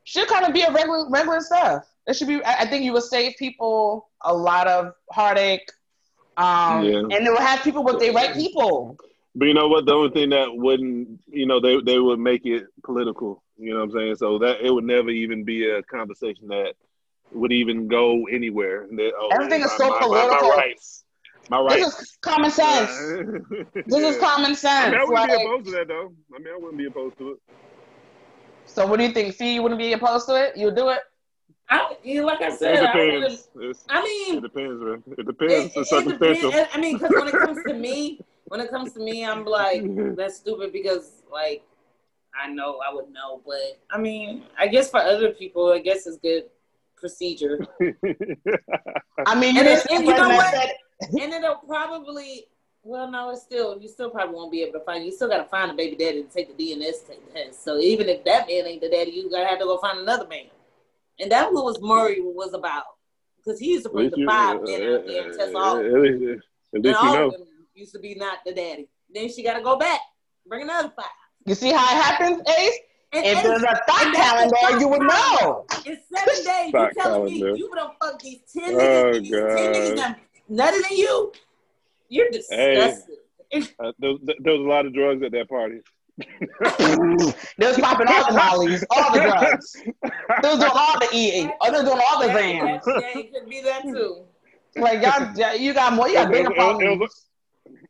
should 0.04 0.26
kind 0.28 0.44
of 0.44 0.52
be 0.52 0.62
a 0.62 0.72
regular 0.72 1.08
regular 1.08 1.40
stuff. 1.40 1.84
It 2.06 2.14
should 2.16 2.26
be. 2.28 2.42
I 2.44 2.60
I 2.62 2.66
think 2.66 2.84
you 2.84 2.92
would 2.92 3.04
save 3.04 3.36
people 3.38 4.08
a 4.22 4.34
lot 4.34 4.66
of 4.66 4.92
heartache. 5.12 5.70
Um, 6.36 6.84
Yeah. 6.84 6.98
and 6.98 7.26
they 7.26 7.30
will 7.30 7.38
have 7.40 7.62
people 7.62 7.82
with 7.84 7.98
the 8.00 8.10
right 8.10 8.32
people. 8.34 8.96
But 9.34 9.46
you 9.46 9.54
know 9.54 9.68
what? 9.68 9.86
The 9.86 9.92
only 9.94 10.10
thing 10.10 10.30
that 10.30 10.48
wouldn't, 10.52 11.20
you 11.28 11.46
know, 11.46 11.60
they 11.60 11.80
they 11.80 11.98
would 11.98 12.18
make 12.18 12.44
it 12.46 12.64
political. 12.84 13.42
You 13.56 13.72
know 13.72 13.78
what 13.80 13.84
I'm 13.84 13.92
saying? 13.92 14.16
So 14.16 14.38
that 14.38 14.60
it 14.60 14.70
would 14.70 14.84
never 14.84 15.10
even 15.10 15.44
be 15.44 15.68
a 15.68 15.82
conversation 15.84 16.48
that 16.48 16.74
would 17.32 17.52
even 17.52 17.86
go 17.86 18.26
anywhere. 18.26 18.86
That, 18.90 19.12
oh, 19.18 19.28
Everything 19.32 19.60
is 19.60 19.70
my- 19.70 19.76
so 19.76 19.88
my, 19.90 20.00
my, 20.00 20.06
political. 20.06 20.48
My 20.48 20.56
rights. 20.56 21.04
My 21.48 21.60
rights. 21.60 21.76
This 21.84 22.00
is 22.00 22.18
common 22.22 22.50
sense. 22.50 22.90
This 23.86 24.02
is 24.02 24.16
common 24.18 24.44
I 24.46 24.48
mean, 24.48 24.56
sense. 24.56 24.94
I 24.94 25.04
wouldn't 25.04 25.28
Like, 25.28 25.30
be 25.30 25.44
opposed 25.44 25.66
to 25.66 25.70
that 25.72 25.88
though. 25.88 26.12
I 26.34 26.38
mean, 26.38 26.48
I 26.54 26.56
wouldn't 26.56 26.78
be 26.78 26.86
opposed 26.86 27.18
to 27.18 27.30
it. 27.32 27.38
so 28.66 28.86
what 28.86 28.98
do 28.98 29.04
you 29.04 29.12
think? 29.12 29.34
Fee, 29.34 29.54
you 29.54 29.62
wouldn't 29.62 29.80
be 29.80 29.92
opposed 29.92 30.26
to 30.28 30.34
it? 30.34 30.56
You'll 30.56 30.74
do 30.74 30.88
it? 30.90 31.00
I, 31.70 31.94
you 32.02 32.20
know, 32.20 32.26
like 32.26 32.40
I 32.42 32.48
It 32.48 32.58
said, 32.58 32.78
I, 32.84 32.94
would've- 32.96 33.20
depends. 33.20 33.48
It's, 33.56 33.84
I 33.88 34.02
it 34.36 34.42
depends, 34.42 34.82
man. 34.82 35.02
It 35.06 35.18
it, 35.20 35.26
depends. 35.26 35.52
it, 35.54 35.66
It's 35.66 35.76
it 35.76 35.86
circumstantial. 35.86 36.50
depends. 36.50 36.70
I 36.74 36.80
mean, 36.80 36.98
because 36.98 37.10
when 37.12 37.28
it 37.28 37.32
comes 37.38 37.62
to 37.64 37.74
me, 37.74 38.20
when 38.46 38.60
it 38.60 38.70
comes 38.70 38.92
to 38.94 39.00
me, 39.00 39.24
I'm 39.24 39.44
like, 39.44 39.82
that's 40.16 40.36
stupid 40.36 40.72
because, 40.72 41.22
like, 41.32 41.62
I 42.34 42.48
know 42.50 42.78
I 42.88 42.92
would 42.92 43.10
know, 43.12 43.40
but 43.46 43.78
I 43.90 43.98
mean, 43.98 44.44
I 44.58 44.66
guess 44.68 44.90
for 44.90 44.98
other 45.00 45.30
people, 45.30 45.72
I 45.72 45.78
guess 45.78 46.06
it's 46.06 46.16
good 46.18 46.44
procedure, 46.96 47.58
I 47.80 49.34
mean, 49.38 49.54
you 49.54 49.60
And 49.60 49.68
it- 49.68 49.86
and 49.90 50.04
you 50.04 50.10
know 50.10 50.16
person 50.16 50.28
that 50.28 50.36
what? 50.36 50.54
said- 50.54 50.74
and 51.22 51.32
it'll 51.32 51.56
probably. 51.56 52.46
Well, 52.82 53.10
no, 53.10 53.28
it's 53.30 53.42
still 53.42 53.78
you 53.78 53.88
still 53.88 54.08
probably 54.08 54.34
won't 54.34 54.50
be 54.50 54.62
able 54.62 54.78
to 54.78 54.84
find. 54.86 55.04
You 55.04 55.12
still 55.12 55.28
got 55.28 55.38
to 55.38 55.44
find 55.44 55.70
a 55.70 55.74
baby 55.74 55.96
daddy 55.96 56.22
to 56.22 56.28
take 56.30 56.56
the 56.56 56.72
DNA 56.72 56.92
test. 57.34 57.62
So 57.62 57.78
even 57.78 58.08
if 58.08 58.24
that 58.24 58.46
man 58.48 58.66
ain't 58.66 58.80
the 58.80 58.88
daddy, 58.88 59.10
you 59.10 59.30
gotta 59.30 59.46
have 59.46 59.58
to 59.58 59.66
go 59.66 59.76
find 59.78 59.98
another 59.98 60.26
man. 60.28 60.46
And 61.20 61.30
that's 61.30 61.52
what 61.52 61.64
was 61.64 61.80
Maury 61.80 62.20
was 62.20 62.54
about 62.54 62.84
because 63.36 63.58
he 63.60 63.72
used 63.72 63.84
to 63.84 63.90
At 63.90 63.94
bring 63.94 64.10
the 64.10 64.24
five 64.26 64.62
men 64.62 64.82
out 64.82 65.06
there 65.06 65.24
and 65.28 65.38
test 65.38 65.54
all. 65.54 65.76
uh, 65.76 65.80
of 65.80 65.92
them. 65.92 66.40
And 66.72 66.84
least 66.84 67.02
you 67.02 67.08
all 67.08 67.14
know. 67.14 67.26
of 67.28 67.32
them 67.32 67.46
used 67.74 67.92
to 67.94 67.98
be 68.00 68.14
not 68.14 68.38
the 68.46 68.52
daddy. 68.54 68.88
Then 69.12 69.28
she 69.28 69.42
got 69.42 69.54
to 69.54 69.62
go 69.62 69.76
back, 69.76 70.00
bring 70.46 70.62
another 70.62 70.92
five. 70.96 71.06
You 71.46 71.54
see 71.54 71.72
how 71.72 71.84
it 71.84 72.02
happens, 72.02 72.42
Ace? 72.58 72.74
And, 73.12 73.26
If 73.26 73.38
and- 73.38 73.46
there's 73.46 73.62
a 73.62 73.66
thought 73.88 74.06
and 74.06 74.14
that's 74.14 74.50
the 74.50 74.56
calendar, 74.56 74.80
you 74.80 74.88
would 74.88 75.00
know. 75.02 75.64
It's 75.84 76.06
seven 76.14 76.34
days, 76.44 76.66
you 76.66 76.70
Thought 76.72 76.92
telling 76.96 77.24
me 77.24 77.38
calendar. 77.40 77.56
you 77.58 77.70
done 77.74 77.90
fuck 78.00 78.22
these 78.22 78.38
ten 78.56 78.74
Oh, 78.74 78.78
niggas, 78.78 79.16
and 79.16 79.24
these 79.24 79.30
ten 79.30 79.72
niggas 79.74 79.96
done 79.96 80.16
nutted 80.50 80.90
in 80.90 80.96
you. 80.96 81.32
You're 82.08 82.30
disgusting. 82.30 83.16
Uh, 83.80 83.90
there, 83.98 84.10
was- 84.10 84.20
there 84.38 84.52
was 84.52 84.60
a 84.60 84.68
lot 84.68 84.86
of 84.86 84.94
drugs 84.94 85.24
at 85.24 85.32
that 85.32 85.48
party. 85.48 85.80
They 87.58 87.66
was 87.66 87.78
popping 87.78 88.06
all 88.08 88.26
the 88.30 88.36
mollies, 88.36 88.84
all 88.90 89.12
the 89.12 89.20
drugs. 89.20 89.76
They 90.42 90.48
was 90.48 90.58
doing 90.58 90.72
all 90.74 90.98
the 90.98 91.08
EA. 91.12 91.50
Oh, 91.60 91.70
they 91.70 91.78
was 91.78 91.88
doing 91.88 92.02
all 92.08 92.20
the 92.20 92.26
Yeah, 92.28 92.38
Xans. 92.38 92.82
yeah, 92.86 92.92
yeah, 93.00 93.18
it 93.18 93.32
could 93.34 93.48
be 93.48 93.60
that 93.62 93.82
too. 93.82 94.22
Like 94.76 95.02
y'all, 95.02 95.56
you 95.56 95.74
got 95.74 95.92
more. 95.94 96.08
You 96.08 96.14
got 96.14 96.30
bigger 96.30 96.50
was- 96.50 96.56
it 96.56 96.58
was- 96.58 96.58
it 96.58 96.58
problems. 96.58 97.00
was- 97.00 97.26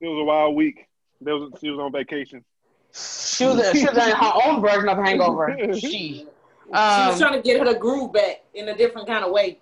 It 0.00 0.06
was 0.06 0.20
a 0.20 0.24
wild 0.24 0.54
week. 0.56 0.86
There 1.20 1.36
was, 1.36 1.52
she 1.60 1.70
was 1.70 1.78
on 1.78 1.92
vacation. 1.92 2.44
She 2.92 3.44
was, 3.46 3.70
she 3.72 3.84
was 3.86 3.96
in 3.96 4.16
her 4.16 4.32
own 4.46 4.60
version 4.62 4.88
of 4.88 4.96
hangover. 4.98 5.56
She. 5.74 5.80
she 5.80 6.26
Um, 6.72 7.08
was 7.08 7.18
trying 7.18 7.34
to 7.34 7.42
get 7.42 7.58
her 7.58 7.64
to 7.72 7.78
groove 7.78 8.12
back 8.12 8.42
in 8.54 8.68
a 8.68 8.76
different 8.76 9.06
kind 9.08 9.24
of 9.24 9.32
way. 9.32 9.58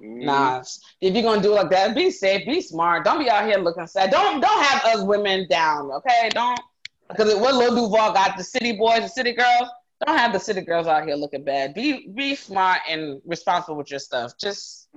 Mm. 0.00 0.24
Nah, 0.24 0.62
if 1.00 1.14
you're 1.14 1.22
gonna 1.22 1.42
do 1.42 1.52
it 1.52 1.56
like 1.56 1.70
that, 1.70 1.94
be 1.94 2.10
safe, 2.10 2.46
be 2.46 2.60
smart. 2.60 3.04
Don't 3.04 3.18
be 3.18 3.28
out 3.30 3.46
here 3.46 3.58
looking 3.58 3.86
sad. 3.86 4.10
Don't 4.10 4.40
don't 4.40 4.62
have 4.64 4.84
us 4.84 5.02
women 5.02 5.46
down, 5.48 5.90
okay? 5.90 6.28
Don't 6.30 6.60
because 7.08 7.34
what 7.36 7.54
Lil 7.54 7.74
Duval 7.74 8.12
got 8.12 8.36
the 8.36 8.44
city 8.44 8.72
boys, 8.72 9.00
the 9.00 9.08
city 9.08 9.32
girls. 9.32 9.68
Don't 10.04 10.16
have 10.16 10.32
the 10.32 10.38
city 10.38 10.60
girls 10.60 10.86
out 10.86 11.06
here 11.06 11.14
looking 11.14 11.44
bad. 11.44 11.74
Be 11.74 12.08
be 12.08 12.34
smart 12.34 12.80
and 12.88 13.20
responsible 13.24 13.76
with 13.76 13.90
your 13.90 13.98
stuff. 14.00 14.32
Just 14.38 14.88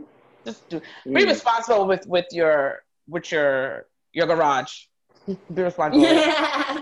just 0.46 0.68
do. 0.70 0.82
Be 1.14 1.26
Mm. 1.26 1.28
responsible 1.28 1.88
with 1.88 2.06
with 2.08 2.26
your 2.32 2.84
with 3.08 3.32
your 3.32 3.86
your 4.14 4.28
garage. 4.28 4.86
be 5.54 5.62
responsible. 5.62 6.06
it. 6.08 6.26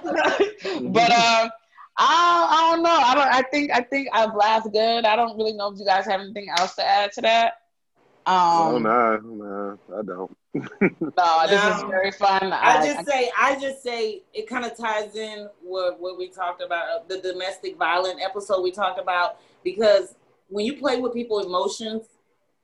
but 0.93 1.11
um, 1.11 1.49
I 1.97 2.47
I 2.49 2.71
don't 2.71 2.83
know. 2.83 2.89
I 2.89 3.13
don't. 3.15 3.33
I 3.33 3.41
think 3.43 3.71
I 3.71 3.81
think 3.81 4.09
I've 4.13 4.33
laughed 4.35 4.71
good. 4.71 5.05
I 5.05 5.15
don't 5.15 5.37
really 5.37 5.53
know 5.53 5.71
if 5.71 5.79
you 5.79 5.85
guys 5.85 6.05
have 6.05 6.21
anything 6.21 6.47
else 6.57 6.75
to 6.75 6.85
add 6.87 7.11
to 7.13 7.21
that. 7.21 7.53
Oh, 8.25 8.77
no, 8.77 8.79
nah, 8.79 9.17
nah, 9.17 9.77
I 9.97 10.01
don't. 10.03 10.37
No, 10.81 11.45
this 11.47 11.63
is 11.75 11.83
very 11.83 12.11
fun. 12.11 12.51
I 12.53 12.85
just 12.85 13.07
say, 13.07 13.31
I 13.37 13.59
just 13.59 13.83
say, 13.83 14.23
it 14.33 14.47
kind 14.47 14.65
of 14.65 14.77
ties 14.77 15.15
in 15.15 15.49
what 15.63 15.99
what 15.99 16.17
we 16.17 16.29
talked 16.29 16.61
about 16.61 16.85
uh, 16.89 17.03
the 17.07 17.19
domestic 17.21 17.77
violent 17.77 18.19
episode 18.21 18.61
we 18.61 18.71
talked 18.71 18.99
about 18.99 19.37
because 19.63 20.15
when 20.49 20.65
you 20.65 20.77
play 20.77 20.99
with 20.99 21.13
people's 21.13 21.45
emotions 21.45 22.03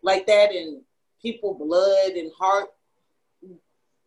like 0.01 0.25
that 0.27 0.51
and 0.51 0.81
people 1.21 1.53
blood 1.53 2.11
and 2.11 2.31
heart 2.37 2.69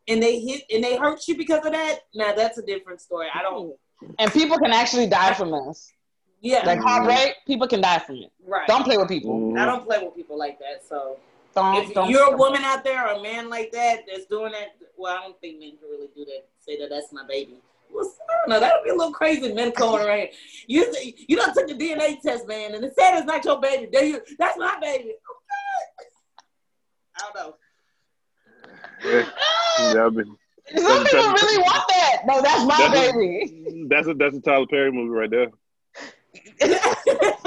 and 0.09 0.23
they 0.23 0.39
hit 0.41 0.63
and 0.73 0.85
they 0.85 0.97
hurt 0.97 1.27
you 1.27 1.37
because 1.37 1.65
of 1.65 1.73
that, 1.73 2.01
now 2.15 2.33
that's 2.33 2.59
a 2.59 2.63
different 2.63 3.01
story. 3.01 3.27
I 3.35 3.43
don't 3.43 3.75
And 4.19 4.33
people 4.33 4.59
can 4.59 4.73
actually 4.73 5.07
die 5.09 5.35
from 5.35 5.51
this. 5.51 5.93
yeah. 6.41 6.65
Like 6.65 6.81
heartbreak, 6.81 7.35
people 7.47 7.67
can 7.67 7.81
die 7.81 7.99
from 7.99 8.17
it. 8.17 8.31
right. 8.47 8.67
Don't 8.69 8.85
play 8.85 8.97
with 8.97 9.09
people. 9.09 9.55
I 9.59 9.65
don't 9.67 9.85
play 9.85 9.99
with 10.03 10.15
people 10.15 10.39
like 10.39 10.59
that. 10.61 10.87
So 10.89 11.19
Don't. 11.57 11.85
if 11.85 11.95
don't 11.95 12.11
you're 12.11 12.35
a 12.35 12.37
woman 12.37 12.63
out 12.63 12.85
there 12.85 13.07
or 13.09 13.13
a 13.19 13.23
man 13.23 13.49
like 13.51 13.73
that 13.73 14.01
that's 14.07 14.27
doing 14.27 14.53
that, 14.53 14.77
well, 14.97 15.17
I 15.19 15.23
don't 15.23 15.41
think 15.41 15.59
men 15.59 15.71
can 15.81 15.89
really 15.91 16.09
do 16.15 16.25
that. 16.27 16.47
Say 16.61 16.79
that 16.79 16.91
that's 16.91 17.13
my 17.13 17.25
baby. 17.27 17.61
Well, 17.91 18.05
I 18.29 18.37
don't 18.39 18.49
know. 18.51 18.61
That 18.61 18.75
would 18.77 18.85
be 18.85 18.91
a 18.91 18.95
little 18.95 19.13
crazy. 19.13 19.53
Men 19.53 19.73
coming 19.73 20.07
around. 20.07 20.29
You 20.67 20.93
you 21.29 21.37
don't 21.37 21.55
took 21.55 21.67
the 21.67 21.75
DNA 21.75 22.21
test, 22.21 22.47
man, 22.47 22.75
and 22.75 22.85
it 22.85 22.93
said 22.99 23.17
it's 23.17 23.27
not 23.27 23.45
your 23.45 23.61
baby. 23.61 23.89
There 23.93 24.05
you. 24.05 24.21
That's 24.39 24.59
my 24.59 24.77
baby. 24.81 25.15
Okay. 25.15 26.09
I 27.17 27.21
don't 27.33 27.35
know. 27.35 27.55
Yeah, 29.05 29.95
that'd 29.95 30.17
be- 30.17 30.25
Some 30.81 31.05
people 31.05 31.21
really 31.33 31.59
want 31.63 31.85
that. 31.89 32.23
No, 32.27 32.43
that's 32.43 32.65
my 32.67 32.77
That's- 32.77 33.13
baby. 33.13 33.87
that's 33.89 34.09
a 34.09 34.15
that's 34.15 34.37
a 34.37 34.41
Tyler 34.41 34.67
Perry 34.67 34.91
movie 34.93 35.09
right 35.11 35.31
there. 35.31 35.51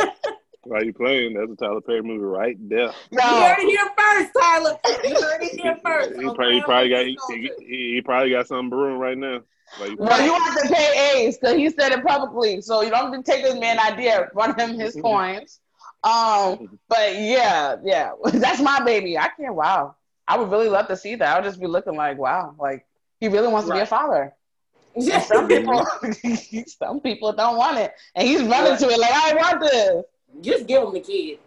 Why 0.70 0.82
you 0.82 0.94
playing? 0.94 1.34
That's 1.34 1.52
a 1.52 1.56
Tyler 1.56 1.82
Perry 1.82 2.04
movie 2.04 2.20
right 2.20 2.56
there. 2.70 2.92
You 3.10 3.18
No. 3.18 3.24
heard 3.24 3.58
it 3.58 3.70
here 3.70 3.90
first, 3.98 4.32
Tyler. 4.40 4.78
You 5.04 5.16
heard 5.20 5.42
it 5.42 5.60
here 5.60 5.78
first. 5.84 6.20
He 6.20 6.28
on 6.28 6.36
probably, 6.36 6.54
he 6.54 6.62
probably 6.62 6.90
got 6.90 7.06
he, 7.06 7.18
he, 7.58 7.94
he 7.96 8.02
probably 8.04 8.30
got 8.30 8.48
something 8.48 8.70
brewing 8.70 9.00
right 9.00 9.18
now. 9.18 9.42
Like, 9.80 9.94
Well, 9.98 10.24
you 10.24 10.32
have 10.32 10.62
to 10.62 10.72
pay 10.72 11.16
Ace 11.26 11.40
because 11.40 11.56
he 11.56 11.72
said 11.72 11.92
it 11.92 12.06
publicly. 12.06 12.62
So 12.62 12.84
you 12.84 12.92
don't 12.92 13.12
have 13.12 13.24
to 13.24 13.32
take 13.32 13.44
this 13.44 13.60
man 13.60 13.80
idea, 13.80 14.30
run 14.36 14.60
him 14.60 14.78
his 14.78 14.96
coins. 15.02 15.60
Um, 16.04 16.80
but 16.88 17.16
yeah, 17.16 17.78
yeah, 17.84 18.12
that's 18.34 18.62
my 18.62 18.80
baby. 18.84 19.18
I 19.18 19.30
can't. 19.30 19.56
Wow, 19.56 19.96
I 20.28 20.38
would 20.38 20.52
really 20.52 20.70
love 20.70 20.88
to 20.90 20.96
see 20.96 21.16
that. 21.16 21.36
I 21.36 21.40
would 21.40 21.46
just 21.46 21.60
be 21.60 21.66
looking 21.66 21.96
like, 21.96 22.20
wow, 22.20 22.54
like 22.60 22.86
he 23.20 23.28
really 23.28 23.48
wants 23.48 23.68
to 23.68 23.74
be 23.74 23.80
a 23.80 23.88
father. 23.88 24.36
And 24.96 25.04
some 25.24 25.48
people, 25.48 25.84
some 26.68 27.00
people 27.02 27.34
don't 27.34 27.58
want 27.58 27.80
it, 27.80 27.92
and 28.14 28.28
he's 28.28 28.44
running 28.44 28.78
to 28.78 28.90
it 28.90 29.00
like, 29.00 29.12
I 29.12 29.34
want 29.34 29.62
this. 29.62 30.04
Just 30.42 30.68
give 30.68 30.84
him 30.84 30.94
the 30.94 31.00
kid. 31.00 31.40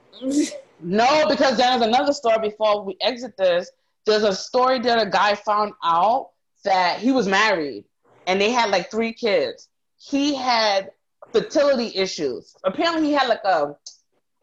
No, 0.81 1.27
because 1.29 1.57
there's 1.57 1.83
another 1.83 2.13
story 2.13 2.39
before 2.41 2.85
we 2.85 2.97
exit 3.01 3.37
this. 3.37 3.71
There's 4.05 4.25
a 4.25 4.35
story 4.35 4.81
that 4.81 5.01
a 5.01 5.09
guy 5.09 5.35
found 5.35 5.75
out 5.85 6.31
that 6.65 6.99
he 6.99 7.13
was 7.13 7.29
married 7.29 7.85
and 8.27 8.41
they 8.41 8.51
had 8.51 8.71
like 8.71 8.91
three 8.91 9.13
kids. 9.13 9.69
He 9.99 10.35
had 10.35 10.91
fertility 11.33 11.93
issues. 11.95 12.57
Apparently, 12.65 13.09
he 13.09 13.13
had 13.13 13.29
like 13.29 13.45
a 13.45 13.77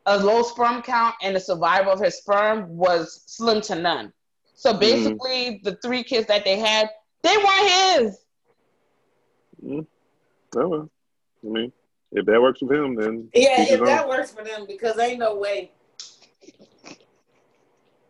a 0.05 0.17
low 0.17 0.41
sperm 0.41 0.81
count, 0.81 1.15
and 1.21 1.35
the 1.35 1.39
survival 1.39 1.91
of 1.91 1.99
his 1.99 2.17
sperm 2.17 2.75
was 2.75 3.23
slim 3.27 3.61
to 3.61 3.75
none. 3.75 4.11
So 4.55 4.71
mm-hmm. 4.71 4.79
basically, 4.79 5.61
the 5.63 5.77
three 5.83 6.03
kids 6.03 6.27
that 6.27 6.43
they 6.43 6.57
had, 6.57 6.89
they 7.21 7.37
weren't 7.37 7.69
his. 7.69 8.19
Mm-hmm. 9.63 10.59
oh, 10.59 10.67
well. 10.67 10.89
I 11.43 11.47
mean, 11.47 11.71
if 12.11 12.25
that 12.25 12.41
works 12.41 12.61
with 12.61 12.77
him, 12.77 12.95
then 12.95 13.29
yeah, 13.33 13.63
if 13.63 13.85
that 13.85 14.07
works 14.07 14.31
for 14.31 14.43
them, 14.43 14.65
because 14.67 14.97
ain't 14.99 15.19
no 15.19 15.35
way. 15.35 15.71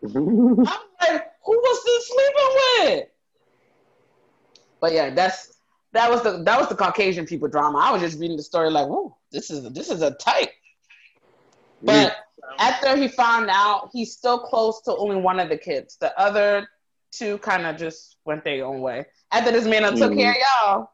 I'm 0.04 0.16
like, 0.16 1.26
who 1.46 1.58
was 1.58 1.84
this 1.84 2.08
sleeping 2.08 2.96
with? 2.98 3.08
But 4.80 4.94
yeah, 4.94 5.10
that's 5.14 5.60
that 5.92 6.10
was 6.10 6.22
the 6.24 6.44
that 6.44 6.60
was 6.60 6.70
the 6.70 6.76
Caucasian 6.76 7.26
people 7.26 7.48
drama. 7.50 7.80
I 7.80 7.92
was 7.92 8.02
just 8.02 8.20
reading 8.20 8.38
the 8.38 8.44
story 8.44 8.70
like, 8.70 8.88
whoa, 8.88 9.18
this 9.32 9.52
is 9.52 9.70
this 9.74 9.90
is 9.90 10.02
a 10.02 10.12
type. 10.12 10.52
But 11.82 12.16
after 12.60 12.96
he 12.96 13.08
found 13.08 13.50
out, 13.50 13.90
he's 13.94 14.14
still 14.14 14.40
close 14.40 14.82
to 14.84 14.96
only 14.96 15.18
one 15.18 15.40
of 15.40 15.50
the 15.50 15.58
kids. 15.58 15.98
The 16.00 16.18
other 16.20 16.68
two 17.12 17.38
kind 17.40 17.66
of 17.66 17.78
just 17.78 18.18
went 18.26 18.44
their 18.44 18.66
own 18.66 18.82
way. 18.82 19.06
After 19.32 19.52
this 19.52 19.66
man 19.66 19.82
done 19.82 19.96
took 19.96 20.12
Mhm. 20.12 20.18
care 20.18 20.32
of 20.32 20.38
y'all, 20.38 20.92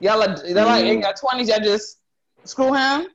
y'all 0.00 0.22
are 0.22 0.36
they're 0.36 0.66
like 0.66 0.84
in 0.84 1.00
your 1.00 1.12
twenties, 1.14 1.48
y'all 1.48 1.60
just 1.60 1.98
screw 2.44 2.74
him. 2.74 3.06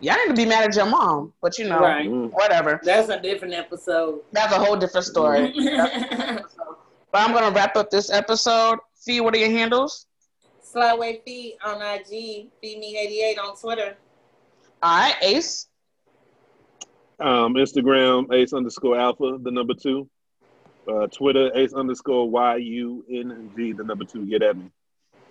Y'all 0.00 0.16
need 0.16 0.28
to 0.28 0.34
be 0.34 0.44
mad 0.44 0.64
at 0.68 0.74
your 0.76 0.86
mom, 0.86 1.32
but 1.40 1.56
you 1.58 1.68
know, 1.68 1.78
Right. 1.80 2.10
Whatever. 2.10 2.80
That's 2.82 3.08
a 3.08 3.20
different 3.20 3.54
episode. 3.54 4.20
That's 4.32 4.52
a 4.52 4.58
whole 4.58 4.76
different 4.76 5.06
story. 5.06 5.54
But 7.14 7.28
I'm 7.28 7.32
gonna 7.32 7.54
wrap 7.54 7.76
up 7.76 7.90
this 7.90 8.10
episode. 8.10 8.80
Fee, 8.96 9.20
what 9.20 9.36
are 9.36 9.38
your 9.38 9.48
handles? 9.48 10.08
Slywayphee 10.64 11.52
on 11.64 11.80
IG, 11.80 12.48
Feed 12.60 12.78
Me 12.80 12.98
88 12.98 13.38
on 13.38 13.56
Twitter. 13.56 13.96
All 14.82 14.98
right, 14.98 15.14
Ace. 15.22 15.68
Um, 17.20 17.54
Instagram 17.54 18.34
ace 18.34 18.52
underscore 18.52 18.98
alpha, 18.98 19.38
the 19.40 19.52
number 19.52 19.74
two. 19.74 20.10
Uh, 20.88 21.06
Twitter 21.06 21.56
ace 21.56 21.72
underscore 21.72 22.28
y 22.28 22.56
u 22.56 23.04
n 23.08 23.48
g, 23.56 23.70
the 23.70 23.84
number 23.84 24.04
two. 24.04 24.26
Get 24.26 24.42
at 24.42 24.56
me. 24.56 24.64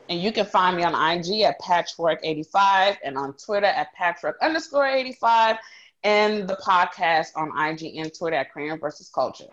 And 0.10 0.22
you 0.22 0.32
can 0.32 0.46
find 0.46 0.76
me 0.76 0.84
on 0.84 0.94
IG 0.94 1.42
at 1.42 1.60
Patchwork85 1.62 2.98
and 3.04 3.18
on 3.18 3.34
Twitter 3.34 3.68
at 3.68 3.94
Patchwork 3.94 4.38
underscore 4.42 4.86
85 4.86 5.58
and 6.04 6.48
the 6.48 6.58
podcast 6.58 7.28
on 7.36 7.50
IG 7.58 7.96
and 7.96 8.14
Twitter 8.14 8.36
at 8.36 8.52
Crayon 8.52 8.80
versus 8.80 9.10
Culture. 9.10 9.48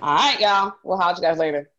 All 0.00 0.16
right, 0.16 0.40
y'all. 0.40 0.74
We'll 0.82 0.98
holler 0.98 1.16
you 1.16 1.22
guys 1.22 1.38
later. 1.38 1.70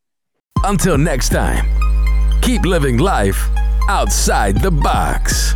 Until 0.64 0.98
next 0.98 1.30
time, 1.30 2.42
keep 2.42 2.64
living 2.66 2.98
life 2.98 3.50
outside 3.90 4.62
the 4.62 4.72
box. 4.72 5.54